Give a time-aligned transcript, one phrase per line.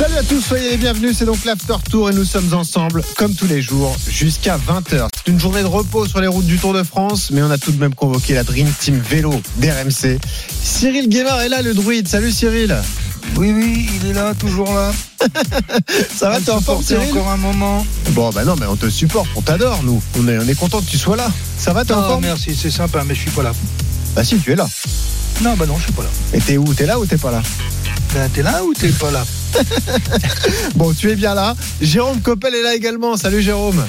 [0.00, 3.34] Salut à tous, soyez les bienvenus, c'est donc l'After Tour et nous sommes ensemble comme
[3.34, 5.08] tous les jours jusqu'à 20h.
[5.14, 7.58] C'est une journée de repos sur les routes du Tour de France, mais on a
[7.58, 10.18] tout de même convoqué la Dream Team Vélo d'RMC.
[10.62, 12.08] Cyril Guémard est là, le druide.
[12.08, 12.74] Salut Cyril.
[13.36, 14.90] Oui, oui, il est là, toujours là.
[16.16, 17.84] Ça va, t'es en forme Cyril encore un moment.
[18.12, 20.02] Bon, bah non, mais on te supporte, on t'adore, nous.
[20.18, 21.30] On est, on est content que tu sois là.
[21.58, 23.52] Ça va, t'es en Ah, forme merci, c'est sympa, mais je suis pas là.
[24.16, 24.66] Bah si, tu es là.
[25.42, 26.08] Non, bah non, je suis pas là.
[26.32, 27.42] Et t'es où T'es là ou t'es pas là?
[28.14, 29.24] Ben, t'es là ou t'es pas là?
[30.74, 31.54] Bon, tu es bien là.
[31.80, 33.16] Jérôme Coppel est là également.
[33.16, 33.84] Salut Jérôme.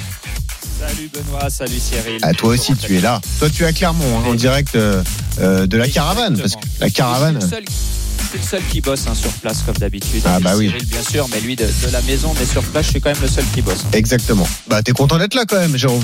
[0.80, 2.18] Salut Benoît, salut Cyril.
[2.22, 3.20] Ah, toi aussi, tu es là.
[3.38, 5.02] Toi, tu es à Clermont, hein, en direct euh,
[5.40, 6.36] euh, de la caravane.
[6.36, 7.38] Parce que la caravane.
[8.18, 10.22] Je suis le seul, qui bosse hein, sur place comme d'habitude.
[10.24, 10.68] Ah, bah oui.
[10.68, 13.10] Cyril, bien sûr, mais lui de, de la maison, mais sur place, je suis quand
[13.10, 13.84] même le seul qui bosse.
[13.92, 14.46] Exactement.
[14.68, 16.02] Bah, t'es content d'être là quand même, Jérôme.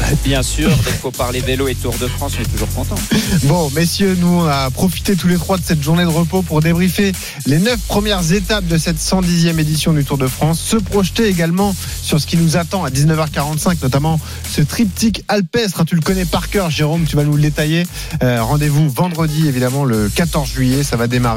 [0.00, 2.68] Bah, bien sûr, dès qu'il faut parler vélo et Tour de France, on est toujours
[2.70, 2.94] content.
[3.44, 6.60] Bon, messieurs, nous, on a profité tous les trois de cette journée de repos pour
[6.60, 7.12] débriefer
[7.46, 10.60] les neuf premières étapes de cette 110e édition du Tour de France.
[10.60, 14.20] Se projeter également sur ce qui nous attend à 19h45, notamment
[14.50, 15.80] ce triptyque alpestre.
[15.80, 17.86] hein, tu le connais par cœur, Jérôme, tu vas nous le détailler.
[18.22, 20.82] Euh, Rendez-vous vendredi, évidemment, le 14 juillet.
[20.82, 21.31] Ça va démarrer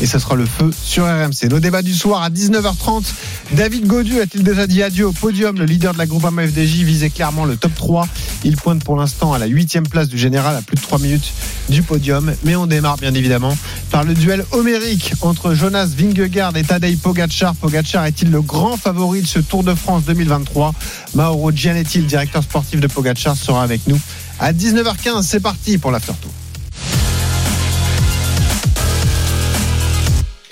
[0.00, 1.48] et ce sera le feu sur RMC.
[1.50, 3.04] Nos débats du soir à 19h30.
[3.52, 5.56] David Godu a-t-il déjà dit adieu au podium?
[5.56, 8.08] Le leader de la groupe FDJ visait clairement le top 3.
[8.44, 11.32] Il pointe pour l'instant à la 8 place du général à plus de 3 minutes
[11.68, 12.32] du podium.
[12.44, 13.56] Mais on démarre bien évidemment
[13.90, 17.54] par le duel homérique entre Jonas Vingegaard et Tadej Pogacar.
[17.54, 20.74] Pogacar est-il le grand favori de ce Tour de France 2023
[21.14, 24.00] Mauro Gianetti, le directeur sportif de Pogacar, sera avec nous
[24.38, 25.22] à 19h15.
[25.22, 26.32] C'est parti pour l'after tour.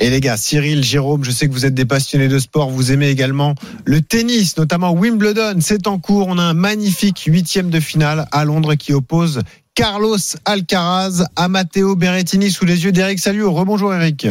[0.01, 2.93] Et les gars, Cyril, Jérôme, je sais que vous êtes des passionnés de sport, vous
[2.93, 5.59] aimez également le tennis, notamment Wimbledon.
[5.61, 9.41] C'est en cours, on a un magnifique huitième de finale à Londres qui oppose
[9.75, 13.45] Carlos Alcaraz à Matteo Berrettini sous les yeux d'Eric Salut.
[13.45, 14.29] Rebonjour Eric.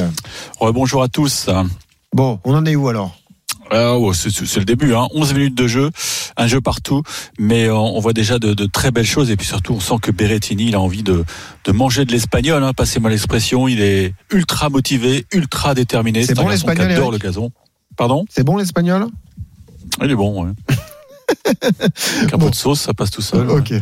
[0.61, 1.50] Bonjour à tous.
[2.13, 3.17] Bon, on en est où alors?
[3.73, 5.07] Euh, ouais, c'est le début, hein.
[5.13, 5.89] 11 minutes de jeu,
[6.38, 7.03] un jeu partout,
[7.38, 9.95] mais euh, on voit déjà de, de très belles choses et puis surtout on sent
[10.01, 11.25] que Berrettini il a envie de,
[11.66, 16.23] de manger de l'espagnol, hein, passez-moi l'expression, il est ultra motivé, ultra déterminé.
[16.23, 17.51] C'est un bon garçon qui l'espagnol, adore le gazon.
[17.97, 18.25] Pardon?
[18.29, 19.07] C'est bon l'espagnol?
[20.01, 20.51] Il est bon, ouais.
[22.22, 22.45] Avec un Bon.
[22.45, 23.50] peu de sauce, ça passe tout seul.
[23.50, 23.73] Ok.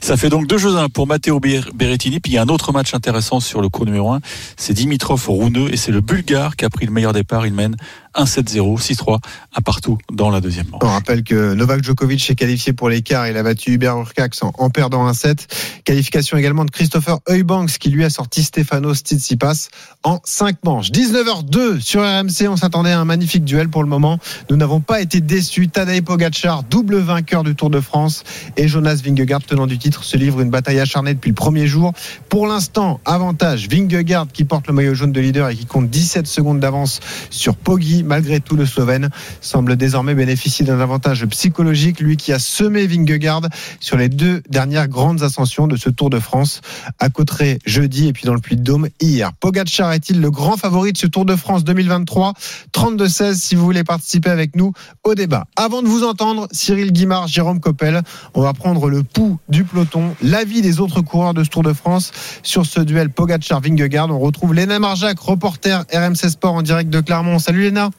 [0.00, 2.18] Ça fait donc deux jeux un pour Matteo Ber- Berrettini.
[2.18, 4.20] Puis il y a un autre match intéressant sur le cours numéro 1.
[4.56, 7.46] C'est Dimitrov au Rouneux et c'est le Bulgare qui a pris le meilleur départ.
[7.46, 7.76] Il mène
[8.16, 9.18] 1-7-0, 6-3,
[9.56, 10.80] un partout dans la deuxième manche.
[10.82, 13.28] On rappelle que Novak Djokovic est qualifié pour l'écart.
[13.28, 15.46] Il a battu Hubert Urcax en, perdant un set.
[15.84, 19.68] Qualification également de Christopher Heubanks qui lui a sorti Stefanos Tsitsipas
[20.02, 20.90] en 5 manches.
[20.90, 22.48] 19h02 sur RMC.
[22.48, 24.18] On s'attendait à un magnifique duel pour le moment.
[24.50, 25.68] Nous n'avons pas été déçus.
[25.68, 28.24] Tadej Pogacar, double vainqueur du Tour de France
[28.56, 31.92] et Jonas Vingegaard, tenant du titre, se livre une bataille acharnée depuis le premier jour.
[32.28, 36.26] Pour l'instant, avantage Vingegaard qui porte le maillot jaune de leader et qui compte 17
[36.26, 37.00] secondes d'avance
[37.30, 37.99] sur Poggi.
[38.02, 43.42] Malgré tout, le Slovène semble désormais bénéficier d'un avantage psychologique, lui qui a semé Vingegaard
[43.80, 46.60] sur les deux dernières grandes ascensions de ce Tour de France,
[46.98, 49.32] à Cauterets jeudi et puis dans le Puy-de-Dôme hier.
[49.34, 52.34] Pogacar est-il le grand favori de ce Tour de France 2023
[52.72, 54.72] 32-16 si vous voulez participer avec nous
[55.04, 55.46] au débat.
[55.56, 58.02] Avant de vous entendre, Cyril Guimard, Jérôme Coppel,
[58.34, 61.72] on va prendre le pouls du peloton, l'avis des autres coureurs de ce Tour de
[61.72, 62.12] France
[62.42, 64.10] sur ce duel Pogacar-Vingegaard.
[64.10, 67.38] On retrouve Léna Marjac, reporter RMC Sport en direct de Clermont.
[67.38, 67.89] Salut Léna.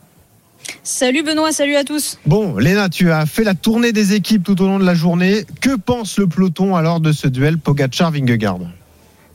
[0.84, 2.18] Salut Benoît, salut à tous.
[2.26, 5.46] Bon, Léna, tu as fait la tournée des équipes tout au long de la journée.
[5.62, 8.60] Que pense le peloton alors de ce duel Pogacar-Vingegaard?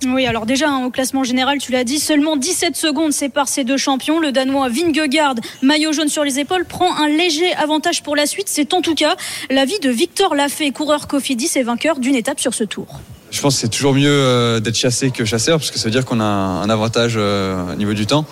[0.04, 3.64] Oui, alors déjà, hein, au classement général, tu l'as dit, seulement 17 secondes séparent ces
[3.64, 4.20] deux champions.
[4.20, 8.48] Le Danois Vingegaard, maillot jaune sur les épaules, prend un léger avantage pour la suite.
[8.48, 9.16] C'est en tout cas
[9.50, 13.00] l'avis de Victor Lafay, coureur Cofidis et vainqueur d'une étape sur ce tour.
[13.30, 15.90] Je pense que c'est toujours mieux euh, d'être chassé que chasseur, parce que ça veut
[15.90, 18.26] dire qu'on a un avantage euh, au niveau du temps.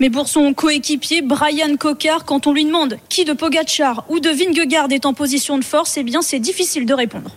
[0.00, 4.30] Mais pour son coéquipier Brian Cocard, quand on lui demande qui de Pogacar ou de
[4.30, 7.30] Vingegaard est en position de force, eh bien c'est difficile de répondre.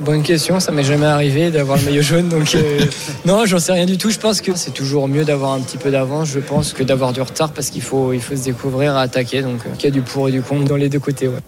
[0.00, 2.80] Bonne question, ça m'est jamais arrivé d'avoir le maillot jaune, donc euh,
[3.26, 4.10] non, j'en sais rien du tout.
[4.10, 7.12] Je pense que c'est toujours mieux d'avoir un petit peu d'avance, je pense, que d'avoir
[7.12, 9.42] du retard parce qu'il faut, il faut se découvrir à attaquer.
[9.42, 11.28] Donc euh, il y a du pour et du contre dans les deux côtés.
[11.28, 11.40] Ouais.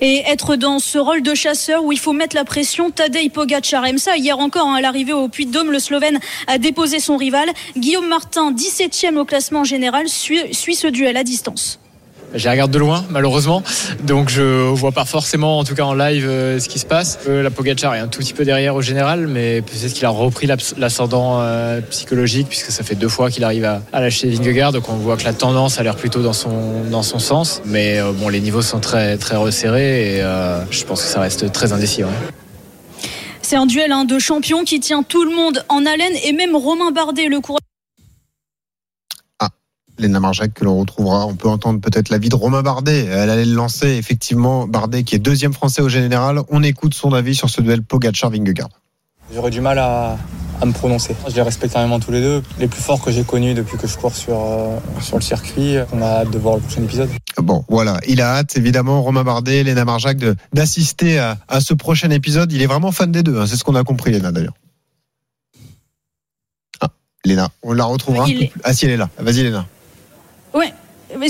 [0.00, 3.84] Et être dans ce rôle de chasseur où il faut mettre la pression, Tadej Pogacar
[3.86, 3.98] aime.
[4.16, 7.48] Hier encore, hein, à l'arrivée au Puy-de-Dôme, le Slovène a déposé son rival.
[7.76, 11.78] Guillaume Martin, 17e au classement général, suit ce duel à distance.
[12.36, 13.62] Je regarde de loin, malheureusement,
[14.04, 17.18] donc je vois pas forcément, en tout cas en live, euh, ce qui se passe.
[17.28, 20.10] Euh, la Pogacar est un tout petit peu derrière au général, mais peut-être qu'il a
[20.10, 20.46] repris
[20.76, 24.96] l'ascendant euh, psychologique puisque ça fait deux fois qu'il arrive à, lâcher Vingegaard, donc on
[24.96, 27.62] voit que la tendance a l'air plutôt dans son dans son sens.
[27.64, 30.20] Mais bon, les niveaux sont très très resserrés et
[30.70, 32.02] je pense que ça reste très indécis.
[33.40, 36.54] C'est un duel hein, de champions qui tient tout le monde en haleine et même
[36.54, 37.60] Romain Bardet, le coureur.
[39.98, 41.26] Léna Marjac que l'on retrouvera.
[41.26, 43.06] On peut entendre peut-être l'avis de Romain Bardet.
[43.06, 44.66] Elle allait le lancer, effectivement.
[44.66, 46.40] Bardet qui est deuxième français au général.
[46.50, 48.68] On écoute son avis sur ce duel Pogacar-Vingegaard.
[49.34, 50.16] J'aurais du mal à,
[50.60, 51.16] à, me prononcer.
[51.28, 52.42] Je les respecte énormément tous les deux.
[52.60, 55.76] Les plus forts que j'ai connus depuis que je cours sur, euh, sur le circuit.
[55.92, 57.10] On a hâte de voir le prochain épisode.
[57.38, 57.98] Bon, voilà.
[58.06, 60.18] Il a hâte, évidemment, Romain Bardet, Léna Marjac,
[60.52, 62.52] d'assister à, à, ce prochain épisode.
[62.52, 63.38] Il est vraiment fan des deux.
[63.38, 63.46] Hein.
[63.46, 64.54] C'est ce qu'on a compris, Léna, d'ailleurs.
[66.80, 66.88] Ah,
[67.24, 68.28] Léna, on la retrouvera.
[68.28, 68.52] Est...
[68.62, 69.10] Ah, si, elle est là.
[69.18, 69.66] Vas-y, Léna.
[70.56, 70.72] Ouais.
[71.18, 71.28] Mais...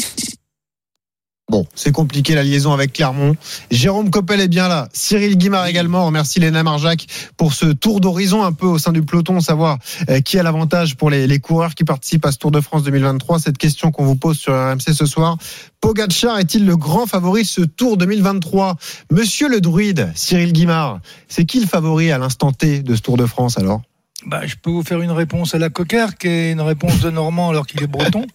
[1.49, 3.37] Bon, c'est compliqué la liaison avec Clermont.
[3.71, 4.89] Jérôme Coppel est bien là.
[4.93, 6.03] Cyril Guimard également.
[6.03, 7.07] On remercie Léna Marjac
[7.37, 9.79] pour ce tour d'horizon un peu au sein du peloton, savoir
[10.11, 12.85] euh, qui a l'avantage pour les, les, coureurs qui participent à ce Tour de France
[12.85, 13.41] 2023.
[13.41, 15.39] Cette question qu'on vous pose sur RMC ce soir.
[15.81, 18.77] Pogacar est-il le grand favori de ce Tour 2023
[19.11, 23.17] Monsieur le druide, Cyril Guimard, c'est qui le favori à l'instant T de ce Tour
[23.17, 23.83] de France alors?
[24.27, 27.11] Bah, je peux vous faire une réponse à la coquère, qui est une réponse de
[27.11, 28.27] Normand alors qu'il est breton.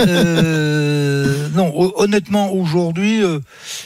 [0.00, 3.40] Euh, non, honnêtement, aujourd'hui, euh,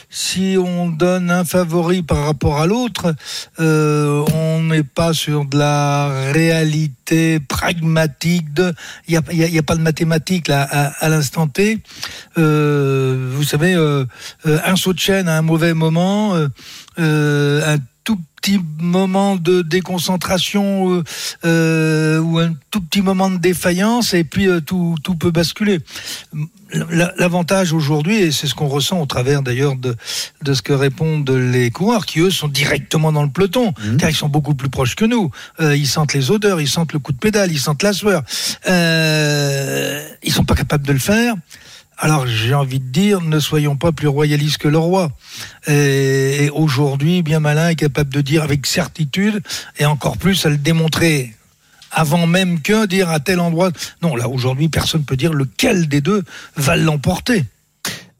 [0.09, 3.15] si on donne un favori par rapport à l'autre,
[3.59, 8.45] euh, on n'est pas sur de la réalité pragmatique.
[9.07, 11.79] Il n'y a, pas de mathématiques là à, à l'instant T.
[12.35, 13.73] Vous savez,
[14.45, 16.35] un saut de chaîne à un mauvais moment,
[16.97, 17.77] un
[18.43, 21.03] petit moment de déconcentration euh,
[21.45, 25.79] euh, ou un tout petit moment de défaillance et puis euh, tout, tout peut basculer.
[26.89, 29.95] L'avantage aujourd'hui, et c'est ce qu'on ressent au travers d'ailleurs de,
[30.41, 33.97] de ce que répondent les coureurs, qui eux sont directement dans le peloton, mmh.
[33.97, 35.29] car ils sont beaucoup plus proches que nous.
[35.61, 38.23] Euh, ils sentent les odeurs, ils sentent le coup de pédale, ils sentent la sueur.
[38.65, 41.35] Ils sont pas capables de le faire.
[42.03, 45.13] Alors j'ai envie de dire, ne soyons pas plus royalistes que le roi.
[45.69, 49.41] Et, aujourd'hui, bien malin est capable de dire avec certitude,
[49.79, 51.33] et encore plus à le démontrer
[51.91, 53.71] avant même que dire à tel endroit.
[54.01, 56.23] Non, là aujourd'hui, personne ne peut dire lequel des deux
[56.57, 57.45] va l'emporter.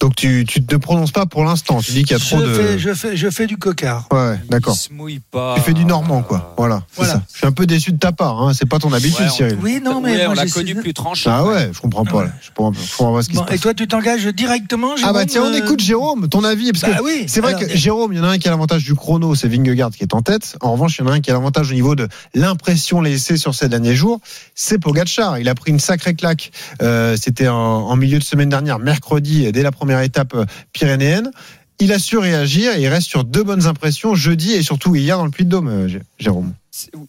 [0.04, 1.80] Donc tu, tu te prononces pas pour l'instant.
[1.82, 2.54] Tu dis qu'il y a trop je de.
[2.54, 4.10] Fais, je fais je fais du cocard.
[4.12, 4.76] Ouais, d'accord.
[4.76, 5.54] se mouille pas.
[5.56, 6.54] Tu fais du normand quoi.
[6.58, 6.84] Voilà.
[6.98, 7.14] Voilà.
[7.14, 7.24] Ça.
[7.32, 8.42] Je suis un peu déçu de ta part.
[8.42, 8.52] Hein.
[8.54, 9.58] C'est pas ton habitude, Ouais, on- Cyril.
[9.64, 11.32] Oui, non, mais Ouais, moi, on l'a connu plus tranchant.
[11.34, 12.18] Ah ouais, je comprends pas.
[12.18, 12.26] Ouais.
[12.42, 13.56] Je comprends, je comprends pas ce qui Bon, se passe.
[13.56, 16.74] et toi, tu t'engages directement Ah bah Jérôme, tiens, on euh, écoute Jérôme, ton avis,
[16.74, 18.50] parce Bah que oui, c'est vrai alors, que Jérôme, il y en a un qui
[18.50, 20.58] a l'avantage du chrono, c'est Vingegaard qui est en tête.
[20.60, 23.38] En revanche, il y en a un qui a l'avantage au niveau de l'impression laissée
[23.38, 24.20] sur ces derniers jours,
[24.54, 25.40] c'est Pogacar.
[25.40, 26.52] Il a pris une sacrée claque.
[26.82, 31.31] Euh, C'était en, en milieu de semaine dernière, mercredi, dès la première étape euh, pyrénéenne.
[31.80, 35.18] Il a su réagir et il reste sur deux bonnes impressions jeudi et surtout hier
[35.18, 36.54] dans le Puy-de-Dôme, euh, Jé- Jérôme.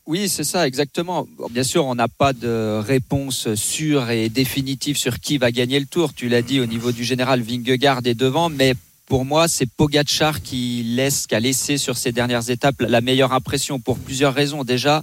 [0.06, 1.26] Oui, c'est ça, exactement.
[1.50, 5.86] Bien sûr, on n'a pas de réponse sûre et définitive sur qui va gagner le
[5.86, 6.12] tour.
[6.14, 8.74] Tu l'as dit au niveau du général Vingegaard est devant, mais
[9.06, 13.32] pour moi, c'est Pogacar qui laisse, qui a laissé sur ces dernières étapes la meilleure
[13.32, 14.64] impression pour plusieurs raisons.
[14.64, 15.02] Déjà,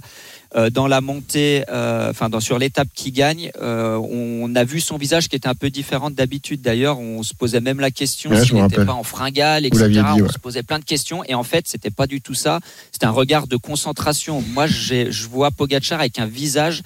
[0.54, 4.80] euh, dans la montée, euh, enfin dans, sur l'étape qui gagne, euh, on a vu
[4.80, 6.60] son visage qui était un peu différent d'habitude.
[6.60, 9.88] D'ailleurs, on se posait même la question Ouais, s'il n'était pas en fringale, etc.
[9.88, 10.32] dit, on ouais.
[10.32, 12.60] se posait plein de questions et en fait, c'était pas du tout ça.
[12.90, 14.42] C'était un regard de concentration.
[14.52, 16.82] Moi, je vois Pogacar avec un visage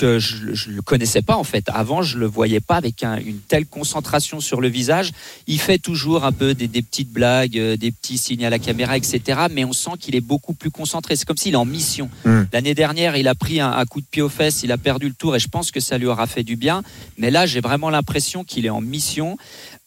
[0.00, 1.64] que je ne le connaissais pas en fait.
[1.68, 5.10] Avant, je le voyais pas avec un- une telle concentration sur le visage.
[5.46, 8.58] Il fait toujours un peu des, des petites blagues, euh, des petits signes à la
[8.58, 9.20] caméra, etc.
[9.50, 11.16] Mais on sent qu'il est beaucoup plus concentré.
[11.16, 12.08] C'est comme s'il est en mission.
[12.24, 12.42] Mm.
[12.52, 15.08] L'année dernière, il a pris un, un coup de pied aux fesses, il a perdu
[15.08, 16.82] le tour et je pense que ça lui aura fait du bien.
[17.18, 19.36] Mais là, j'ai vraiment l'impression qu'il est en mission.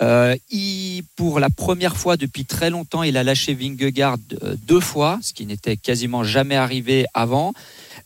[0.01, 4.79] Euh, il, pour la première fois depuis très longtemps, il a lâché Vingegaard euh, deux
[4.79, 7.53] fois, ce qui n'était quasiment jamais arrivé avant.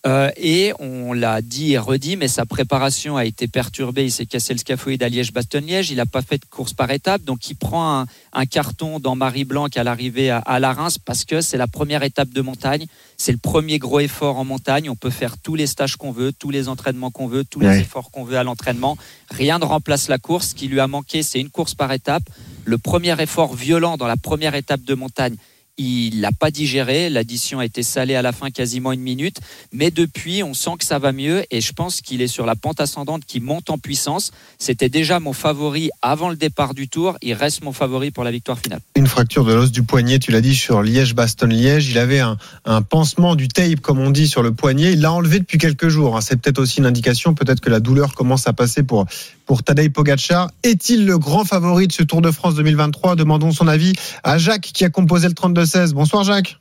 [0.06, 4.06] Euh, et on l'a dit et redit, mais sa préparation a été perturbée.
[4.06, 5.89] Il s'est cassé le scaphoïde à Liège-Bastogne-Liège.
[5.89, 7.24] Il n'a pas fait de course par étape.
[7.24, 11.25] Donc, il prend un, un carton dans Marie-Blanc à l'arrivée à, à la Reims parce
[11.25, 12.86] que c'est la première étape de montagne.
[13.18, 14.89] C'est le premier gros effort en montagne.
[14.89, 17.68] On peut faire tous les stages qu'on veut, tous les entraînements qu'on veut, tous les
[17.68, 17.80] Ouais.
[17.82, 18.98] efforts qu'on veut à l'entraînement.
[19.32, 20.50] Rien ne remplace la course.
[20.50, 22.24] Ce qui lui a manqué, c'est une course par étape.
[22.65, 25.36] Le premier effort violent dans la première étape de montagne,
[25.77, 27.10] il l'a pas digéré.
[27.10, 29.38] L'addition a été salée à la fin, quasiment une minute.
[29.74, 32.55] Mais depuis, on sent que ça va mieux et je pense qu'il est sur la
[32.55, 34.32] pente ascendante qui monte en puissance.
[34.58, 37.17] C'était déjà mon favori avant le départ du tour.
[37.22, 38.79] Il reste mon favori pour la victoire finale.
[38.96, 41.89] Une fracture de l'os du poignet, tu l'as dit, sur Liège-Bastogne-Liège.
[41.89, 44.94] Il avait un, un, pansement du tape, comme on dit, sur le poignet.
[44.94, 46.17] Il l'a enlevé depuis quelques jours.
[46.17, 46.22] Hein.
[46.22, 49.05] C'est peut-être aussi une indication, peut-être que la douleur commence à passer pour,
[49.46, 50.50] pour Tadej Pogacar.
[50.64, 54.72] Est-il le grand favori de ce Tour de France 2023 Demandons son avis à Jacques
[54.74, 55.94] qui a composé le 32-16.
[55.94, 56.58] Bonsoir Jacques.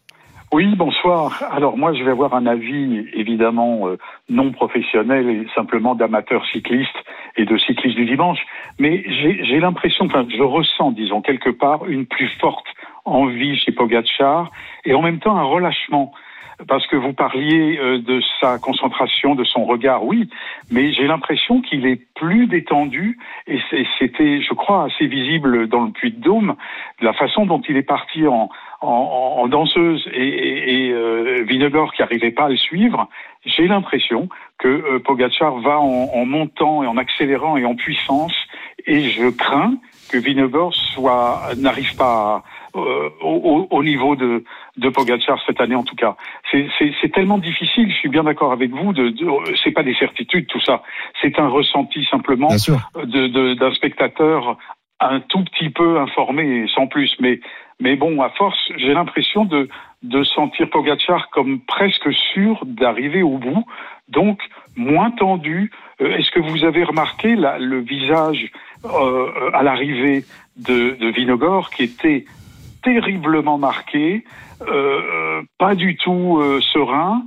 [0.52, 1.42] Oui, bonsoir.
[1.50, 3.98] Alors moi, je vais avoir un avis évidemment euh,
[4.28, 6.94] non professionnel et simplement d'amateur cycliste
[7.36, 8.38] et de cycliste du dimanche,
[8.78, 12.66] mais j'ai l'impression, enfin, je ressens, disons quelque part, une plus forte
[13.04, 14.52] envie chez Pogacar
[14.84, 16.12] et en même temps un relâchement
[16.68, 20.28] parce que vous parliez euh, de sa concentration, de son regard, oui,
[20.70, 23.58] mais j'ai l'impression qu'il est plus détendu et
[23.98, 26.56] c'était, je crois, assez visible dans le Puy de Dôme,
[27.00, 28.48] la façon dont il est parti en,
[28.80, 28.88] en,
[29.38, 31.58] en danseuse et, et, et euh, qui
[32.02, 33.08] n'arrivait pas à le suivre.
[33.44, 38.34] J'ai l'impression que euh, Pogacar va en, en, montant et en accélérant et en puissance
[38.86, 39.76] et je crains
[40.10, 42.44] que Vinogor soit n'arrive pas à
[42.76, 44.44] euh, au, au, niveau de,
[44.76, 46.16] de Pogacar cette année en tout cas.
[46.50, 49.26] C'est tellement difficile, je suis bien d'accord avec vous, de, de
[49.62, 50.82] c'est pas des certitudes tout ça,
[51.22, 54.56] c'est un ressenti simplement d'un de, spectateur
[55.00, 57.14] un tout petit peu informé, sans plus.
[57.20, 57.40] Mais,
[57.80, 59.68] mais bon, à force, j'ai l'impression de,
[60.02, 63.64] de sentir Pogacar comme presque sûr d'arriver au bout,
[64.08, 64.40] donc
[64.76, 65.70] moins tendu.
[66.00, 68.50] Euh, est-ce que vous avez remarqué la, le visage
[68.84, 70.24] euh, à l'arrivée
[70.56, 72.24] de, de Vinogor qui était
[72.84, 74.24] terriblement marqué,
[74.68, 77.22] euh, pas du tout euh, serein.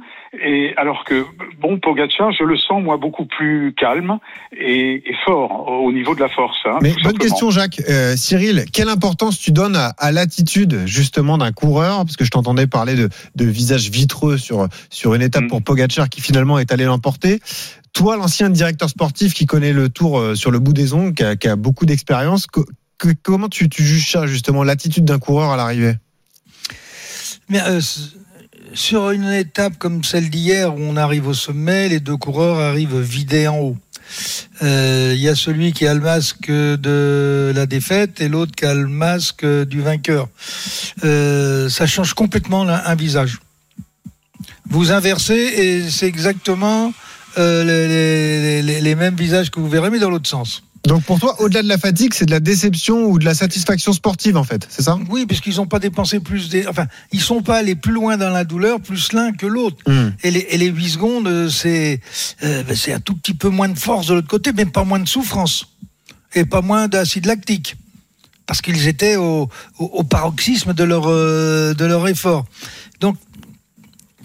[0.46, 1.26] Et alors que
[1.60, 4.20] bon Pogacar, je le sens moi beaucoup plus calme
[4.56, 6.58] et, et fort au niveau de la force.
[6.66, 7.82] Hein, Mais bonne question, Jacques.
[7.90, 11.98] Euh, Cyril, quelle importance tu donnes à, à l'attitude justement d'un coureur?
[12.06, 15.48] Parce que je t'entendais parler de, de, visage vitreux sur sur une étape mm.
[15.48, 17.40] pour Pogacar qui finalement est allé l'emporter.
[17.94, 21.24] Toi, l'ancien directeur sportif qui connaît le Tour euh, sur le bout des ongles, qui
[21.24, 22.46] a, qui a beaucoup d'expérience,
[23.22, 25.96] comment tu, tu, juges ça, justement, l'attitude d'un coureur à l'arrivée?
[27.54, 27.82] Euh,
[28.74, 33.00] sur une étape comme celle d'hier, où on arrive au sommet, les deux coureurs arrivent
[33.00, 33.78] vidés en haut.
[34.62, 38.66] Il euh, y a celui qui a le masque de la défaite et l'autre qui
[38.66, 40.30] a le masque du vainqueur.
[41.04, 43.40] Euh, ça change complètement un visage.
[44.70, 46.94] Vous inversez et c'est exactement
[47.38, 50.64] les, les, mêmes visages que vous verrez, mais dans l'autre sens.
[50.88, 53.92] Donc pour toi, au-delà de la fatigue, c'est de la déception ou de la satisfaction
[53.92, 54.98] sportive en fait, c'est ça?
[55.10, 56.66] Oui, puisqu'ils n'ont pas dépensé plus, des...
[56.66, 59.78] enfin, ils sont pas allés plus loin dans la douleur, plus l'un que l'autre.
[59.86, 60.12] Hmm.
[60.24, 62.00] Et, les, et les 8 secondes, euh, c'est
[62.44, 64.86] euh, ben, c'est un tout petit peu moins de force de l'autre côté, mais pas
[64.86, 65.68] moins de souffrance
[66.36, 67.76] et pas moins d'acide lactique,
[68.46, 72.46] parce qu'ils étaient au, au, au, paroxysme de leur euh, de leur effort.
[73.02, 73.18] Donc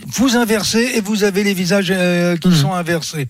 [0.06, 2.54] vous inversez et vous avez les visages euh, qui mmh.
[2.54, 3.28] sont inversés.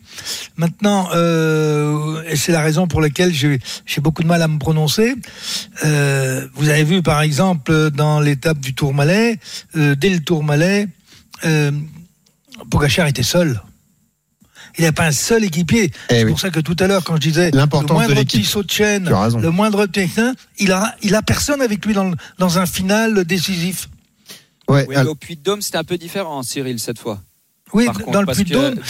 [0.56, 3.60] Maintenant, euh, et c'est la raison pour laquelle j'ai
[4.00, 5.14] beaucoup de mal à me prononcer.
[5.84, 9.38] Euh, vous avez vu, par exemple, dans l'étape du Tourmalet,
[9.76, 10.88] euh, dès le Tourmalet,
[11.44, 11.72] euh,
[12.70, 13.60] Pogachar était seul.
[14.78, 15.90] Il n'y a pas un seul équipier.
[16.08, 18.62] Eh c'est pour ça que tout à l'heure, quand je disais le moindre petit saut
[18.62, 20.10] de chaîne, le moindre petit,
[20.58, 23.88] il a, il a personne avec lui dans, dans un final décisif.
[24.68, 27.20] Ouais, oui, au Puy de Dôme, c'était un peu différent, Cyril, cette fois.
[27.72, 28.80] Oui, dans le Puy de Dôme.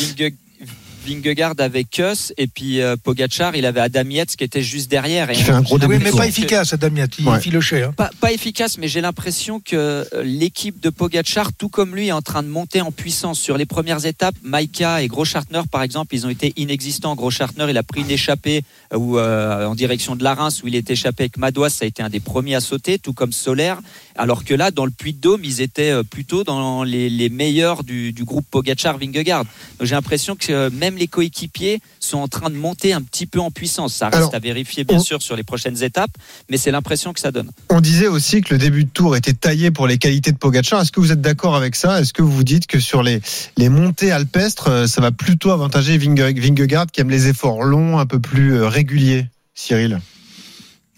[1.04, 5.30] Vingegaard avait Kuss et puis euh, Pogachar, il avait Adam Yates qui était juste derrière.
[5.30, 7.18] Et qui fait un gros Oui, mais pas efficace, Adam Yates.
[7.18, 7.40] Il ouais.
[7.40, 7.82] filochait.
[7.82, 7.92] Hein.
[7.96, 12.12] Pas, pas, efficace, mais j'ai l'impression que euh, l'équipe de Pogachar, tout comme lui, est
[12.12, 14.34] en train de monter en puissance sur les premières étapes.
[14.42, 17.14] Maika et Groschartner, par exemple, ils ont été inexistants.
[17.14, 20.68] Groschartner, il a pris une échappée euh, ou euh, en direction de la Reims où
[20.68, 21.70] il était échappé avec Madouas.
[21.70, 23.80] Ça a été un des premiers à sauter, tout comme Solaire.
[24.14, 27.82] Alors que là, dans le Puy de Dôme, ils étaient plutôt dans les, les meilleurs
[27.82, 29.44] du, du groupe Pogachar-Vingegaard.
[29.78, 33.40] Donc j'ai l'impression que même les coéquipiers sont en train de monter un petit peu
[33.40, 33.94] en puissance.
[33.94, 35.00] Ça reste Alors, à vérifier bien on...
[35.00, 36.10] sûr sur les prochaines étapes,
[36.50, 37.50] mais c'est l'impression que ça donne.
[37.70, 40.82] On disait aussi que le début de tour était taillé pour les qualités de Pogacar.
[40.82, 42.00] Est-ce que vous êtes d'accord avec ça?
[42.00, 43.20] Est-ce que vous vous dites que sur les,
[43.56, 48.06] les montées alpestres, euh, ça va plutôt avantager Vingegaard qui aime les efforts longs, un
[48.06, 50.00] peu plus euh, réguliers Cyril?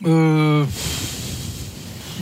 [0.04, 0.64] Euh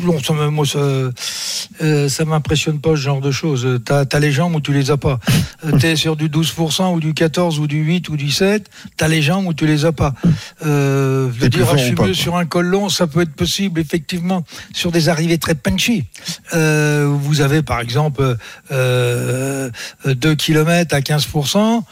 [0.01, 3.81] non, ça, moi, ça, euh, ça m'impressionne pas ce genre de choses.
[3.85, 5.19] T'as as les jambes ou tu les as pas.
[5.65, 9.07] Euh, T'es sur du 12% ou du 14 ou du 8 ou du 7, t'as
[9.07, 10.13] les jambes ou tu les as pas.
[10.67, 13.79] Euh, de dire ah, je suis mieux sur un col long, ça peut être possible
[13.79, 14.45] effectivement
[14.75, 16.05] sur des arrivées très punchy.
[16.53, 18.37] Euh, vous avez par exemple
[18.73, 19.71] euh,
[20.05, 21.83] 2 km à 15%.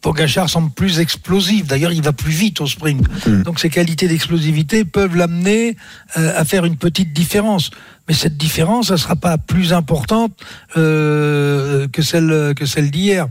[0.00, 1.66] Pogachar semble plus explosif.
[1.66, 3.02] D'ailleurs, il va plus vite au sprint.
[3.26, 3.42] Hmm.
[3.42, 5.76] Donc, ses qualités d'explosivité peuvent l'amener
[6.16, 7.70] euh, à faire une petite différence.
[8.08, 10.32] Mais cette différence, elle sera pas plus importante
[10.76, 13.28] euh, que celle que celle d'hier.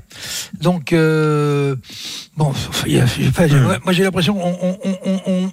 [0.61, 1.75] Donc, euh,
[2.37, 2.53] bon,
[2.85, 5.51] y a- pas, ouais, moi j'ai l'impression on, on, on, on,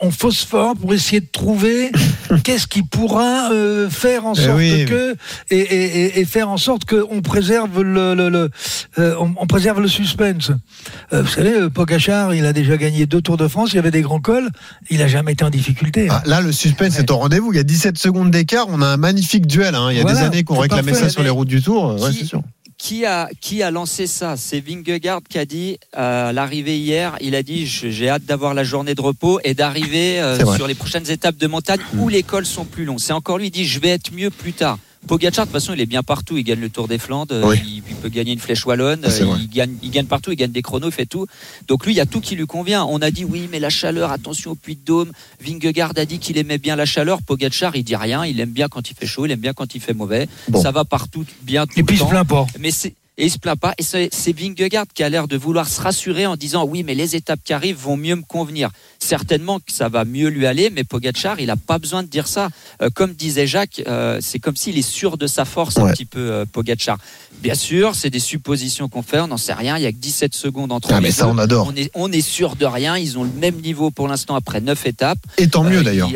[0.00, 1.90] on phosphore pour essayer de trouver
[2.44, 4.84] qu'est-ce qui pourra euh, faire en Eh sorte oui.
[4.86, 5.16] que
[5.50, 8.50] et, et, et- et faire en sorte qu'on préserve le, le, le-
[8.98, 10.50] euh, on, on préserve le suspense.
[11.12, 13.78] Euh, vous savez, euh, Pogachar, il a déjà gagné deux Tours de France, il y
[13.78, 14.50] avait des grands cols,
[14.90, 16.08] il a jamais été en difficulté.
[16.10, 17.52] Ah, là, le suspense est au rendez-vous.
[17.52, 18.66] Il y a 17 secondes d'écart.
[18.68, 19.74] On a un magnifique duel.
[19.74, 19.88] hein.
[19.90, 21.06] Il y a Voilà, des années qu'on réclamait parfait.
[21.06, 22.00] ça sur les routes du Tour.
[22.00, 22.42] Ouais, Qui- sûr.
[22.78, 24.36] Qui a, qui a lancé ça?
[24.36, 28.52] C'est Vingegaard qui a dit euh, à l'arrivée hier, il a dit j'ai hâte d'avoir
[28.52, 32.22] la journée de repos et d'arriver euh, sur les prochaines étapes de montagne où les
[32.22, 32.98] cols sont plus longs.
[32.98, 34.78] C'est encore lui, il dit je vais être mieux plus tard.
[35.06, 36.36] Pogacar, de toute façon, il est bien partout.
[36.36, 37.56] Il gagne le Tour des Flandres, euh, Oui.
[37.66, 39.06] il, il peut gagner une flèche wallonne,
[39.40, 41.26] il gagne, il gagne partout, il gagne des chronos, il fait tout.
[41.68, 42.84] Donc lui, il y a tout qui lui convient.
[42.84, 45.12] On a dit oui, mais la chaleur, attention au puits de Dôme.
[45.40, 47.22] Vingegaard a dit qu'il aimait bien la chaleur.
[47.22, 48.24] Pogacar, il dit rien.
[48.24, 50.28] Il aime bien quand il fait chaud, il aime bien quand il fait mauvais.
[50.48, 50.60] Bon.
[50.62, 52.10] Ça va partout, bien tout et puis le il se temps.
[52.10, 52.46] plaint pas.
[52.58, 53.74] Mais c'est et il se plaint pas.
[53.78, 57.16] Et c'est Vingegaard qui a l'air de vouloir se rassurer en disant oui, mais les
[57.16, 58.70] étapes qui arrivent vont mieux me convenir.
[58.98, 62.26] Certainement que ça va mieux lui aller, mais Pogacar, il a pas besoin de dire
[62.28, 62.48] ça.
[62.82, 66.04] Euh, comme disait Jacques, euh, c'est comme s'il est sûr de sa force un petit
[66.04, 66.98] peu euh, Pogacar.
[67.42, 69.76] Bien sûr, c'est des suppositions qu'on fait, on n'en sait rien.
[69.76, 71.30] Il y a que 17 secondes entre Ah, les mais ça, deux.
[71.32, 71.68] on adore.
[71.72, 72.96] On est, on est sûr de rien.
[72.96, 75.18] Ils ont le même niveau pour l'instant après 9 étapes.
[75.38, 76.10] Et tant mieux Euh, d'ailleurs.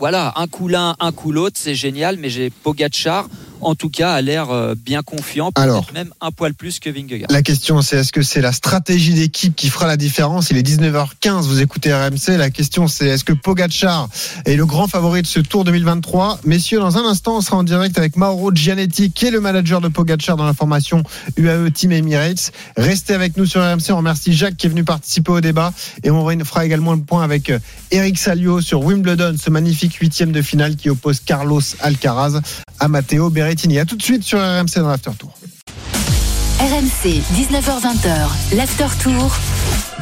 [0.00, 3.28] Voilà, un coup l'un, un coup l'autre, c'est génial, mais j'ai Pogacar,
[3.60, 7.30] en tout cas, a l'air euh, bien confiant, peut-être même un poil plus que Vingegaard.
[7.30, 10.50] La question, c'est est-ce que c'est la stratégie d'équipe qui fera la différence?
[10.50, 12.38] Il est 19h15, vous écoutez RMC.
[12.38, 14.08] La question, c'est est-ce que Pogachar
[14.46, 17.62] est le grand favori de ce Tour 2023 Messieurs, dans un instant, on sera en
[17.62, 21.02] direct avec Mauro Gianetti, qui est le manager de Pogachar dans la formation
[21.36, 22.52] UAE Team Emirates.
[22.76, 23.90] Restez avec nous sur RMC.
[23.90, 25.72] On remercie Jacques qui est venu participer au débat.
[26.02, 27.58] Et on fera également le point avec euh,
[27.90, 32.40] Eric Salio sur Wimbledon, ce magnifique huitième de finale qui oppose Carlos Alcaraz
[32.78, 33.78] à Matteo Berrettini.
[33.78, 35.32] À tout de suite sur RMC dans l'After Tour.
[36.60, 39.34] RMC, 19h20, l'after tour.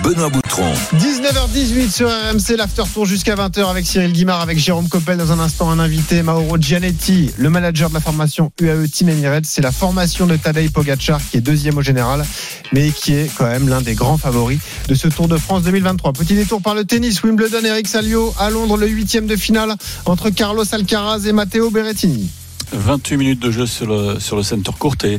[0.02, 0.72] Benoît Boutron.
[0.96, 5.18] 19h18 sur RMC, l'after tour jusqu'à 20h avec Cyril Guimard, avec Jérôme Coppel.
[5.18, 9.46] Dans un instant, un invité, Mauro Gianetti, le manager de la formation UAE Team Emirates.
[9.46, 12.24] C'est la formation de Tadej Pogacar qui est deuxième au général,
[12.72, 16.12] mais qui est quand même l'un des grands favoris de ce Tour de France 2023.
[16.12, 19.74] Petit détour par le tennis, Wimbledon, Eric Salio à Londres, le huitième de finale
[20.04, 22.28] entre Carlos Alcaraz et Matteo Berrettini.
[22.72, 25.18] 28 minutes de jeu sur le, sur le center court et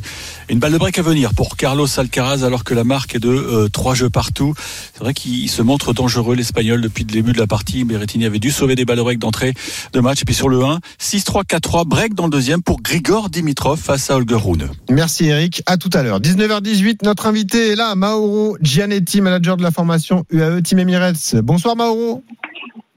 [0.49, 3.67] une balle de break à venir pour Carlos Alcaraz alors que la marque est de
[3.67, 4.53] 3 jeux partout.
[4.57, 7.83] C'est vrai qu'il se montre dangereux l'Espagnol depuis le début de la partie.
[7.83, 9.53] Berrettini avait dû sauver des balles de break d'entrée
[9.93, 10.21] de match.
[10.21, 14.09] Et puis sur le 1, 6-3, 4-3, break dans le deuxième pour Grigor Dimitrov face
[14.11, 14.69] à Holger Rune.
[14.89, 16.19] Merci Eric, à tout à l'heure.
[16.19, 21.35] 19h18, notre invité est là, Mauro Gianetti, manager de la formation UAE Team Emirates.
[21.35, 22.23] Bonsoir Mauro.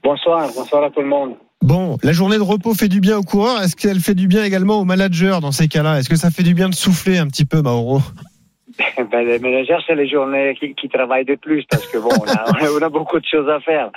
[0.03, 1.35] Bonsoir, bonsoir à tout le monde.
[1.63, 3.61] Bon, la journée de repos fait du bien aux coureurs.
[3.61, 5.97] Est-ce qu'elle fait du bien également aux managers dans ces cas-là?
[5.97, 8.01] Est-ce que ça fait du bien de souffler un petit peu, Mauro?
[9.11, 12.89] Ben, les managers, c'est les journées qui, travaillent de plus parce que bon, on a,
[12.89, 13.89] beaucoup de choses à faire.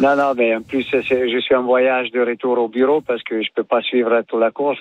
[0.00, 3.42] Non, non, mais en plus, je suis en voyage de retour au bureau parce que
[3.42, 4.78] je peux pas suivre toute la course.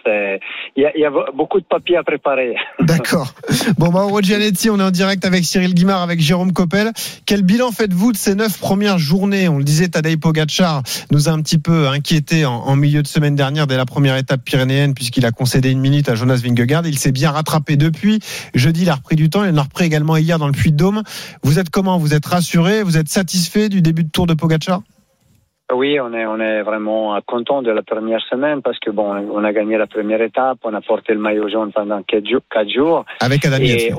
[0.75, 2.55] Il y a, beaucoup de papiers à préparer.
[2.79, 3.33] D'accord.
[3.77, 6.91] Bon, Mauro Gianetti, on est en direct avec Cyril Guimard, avec Jérôme Coppel.
[7.25, 9.49] Quel bilan faites-vous de ces neuf premières journées?
[9.49, 13.07] On le disait, Tadej Pogacar nous a un petit peu inquiété en, en milieu de
[13.07, 16.85] semaine dernière dès la première étape pyrénéenne puisqu'il a concédé une minute à Jonas Vingegaard.
[16.85, 18.19] Il s'est bien rattrapé depuis.
[18.53, 19.36] Jeudi, il a repris du temps.
[19.45, 21.03] Il en a repris également hier dans le Puy de Dôme.
[21.43, 21.97] Vous êtes comment?
[21.97, 22.83] Vous êtes rassuré?
[22.83, 24.81] Vous êtes satisfait du début de tour de Pogacar?
[25.73, 29.43] Oui, on est, on est vraiment content de la première semaine parce que bon, on
[29.43, 32.39] a gagné la première étape, on a porté le maillot jaune pendant quatre jours.
[32.49, 33.93] Quatre jours Avec Adam Yates.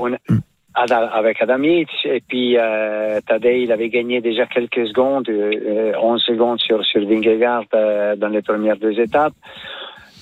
[0.73, 1.89] Ada- avec Adam Yates.
[2.05, 7.05] Et puis, euh, Tadej, il avait gagné déjà quelques secondes, euh, 11 secondes sur, sur
[7.07, 9.33] Vingegaard euh, dans les premières deux étapes.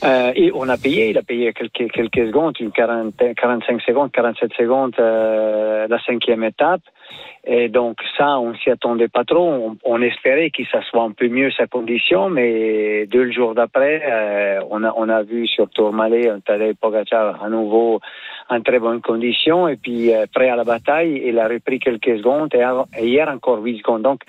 [0.03, 4.11] Euh, et on a payé, il a payé quelques, quelques secondes, une 40, 45 secondes,
[4.11, 6.81] 47 secondes, euh, la cinquième étape.
[7.45, 9.47] Et donc ça, on s'y attendait pas trop.
[9.47, 14.03] On, on espérait que ça soit un peu mieux sa condition, mais deux jours d'après,
[14.05, 17.99] euh, on, a, on a vu sur Tourmalet un Tadej Pogacar à nouveau
[18.49, 21.23] en très bonne condition et puis euh, prêt à la bataille.
[21.25, 24.03] Il a repris quelques secondes et, hier encore 8 secondes.
[24.03, 24.21] Donc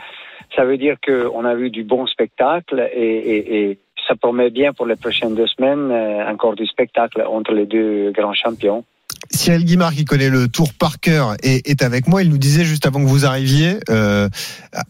[0.57, 4.73] ça veut dire qu'on a vu du bon spectacle et, et, et ça promet bien
[4.73, 8.85] pour les prochaines deux semaines euh, encore du spectacle entre les deux grands champions.
[9.31, 12.23] Cyril Guimard, qui connaît le tour par cœur, est, est avec moi.
[12.23, 14.29] Il nous disait juste avant que vous arriviez, euh,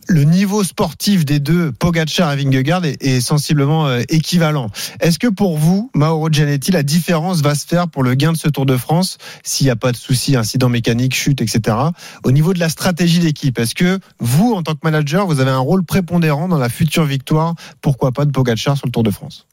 [0.07, 4.71] le niveau sportif des deux, Pogacar et Vingegaard, est, sensiblement euh, équivalent.
[5.01, 8.37] Est-ce que pour vous, Mauro Gianetti, la différence va se faire pour le gain de
[8.37, 11.77] ce Tour de France, s'il n'y a pas de soucis, incident mécanique, chute, etc.,
[12.25, 13.59] au niveau de la stratégie d'équipe?
[13.59, 17.05] Est-ce que vous, en tant que manager, vous avez un rôle prépondérant dans la future
[17.05, 19.47] victoire, pourquoi pas, de Pogacar sur le Tour de France?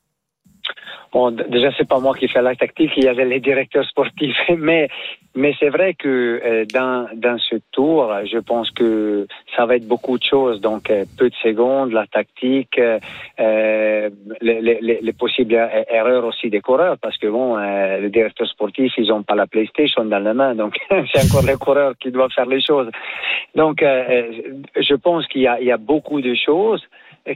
[1.15, 4.35] Bon, déjà, c'est pas moi qui fais la tactique, il y avait les directeurs sportifs.
[4.57, 4.89] Mais,
[5.33, 9.25] mais c'est vrai que euh, dans, dans ce tour, je pense que
[9.55, 10.59] ça va être beaucoup de choses.
[10.59, 12.99] Donc, euh, peu de secondes, la tactique, euh,
[13.39, 14.09] euh,
[14.41, 18.09] les, les- les, les possibles er- erreurs aussi des coureurs, parce que bon, euh, les
[18.09, 20.73] directeurs sportifs, ils ont pas la PlayStation dans la main, donc
[21.13, 22.89] c'est encore les coureurs qui doivent faire les choses.
[23.55, 26.83] Donc, je pense qu'il y a, il y a beaucoup de choses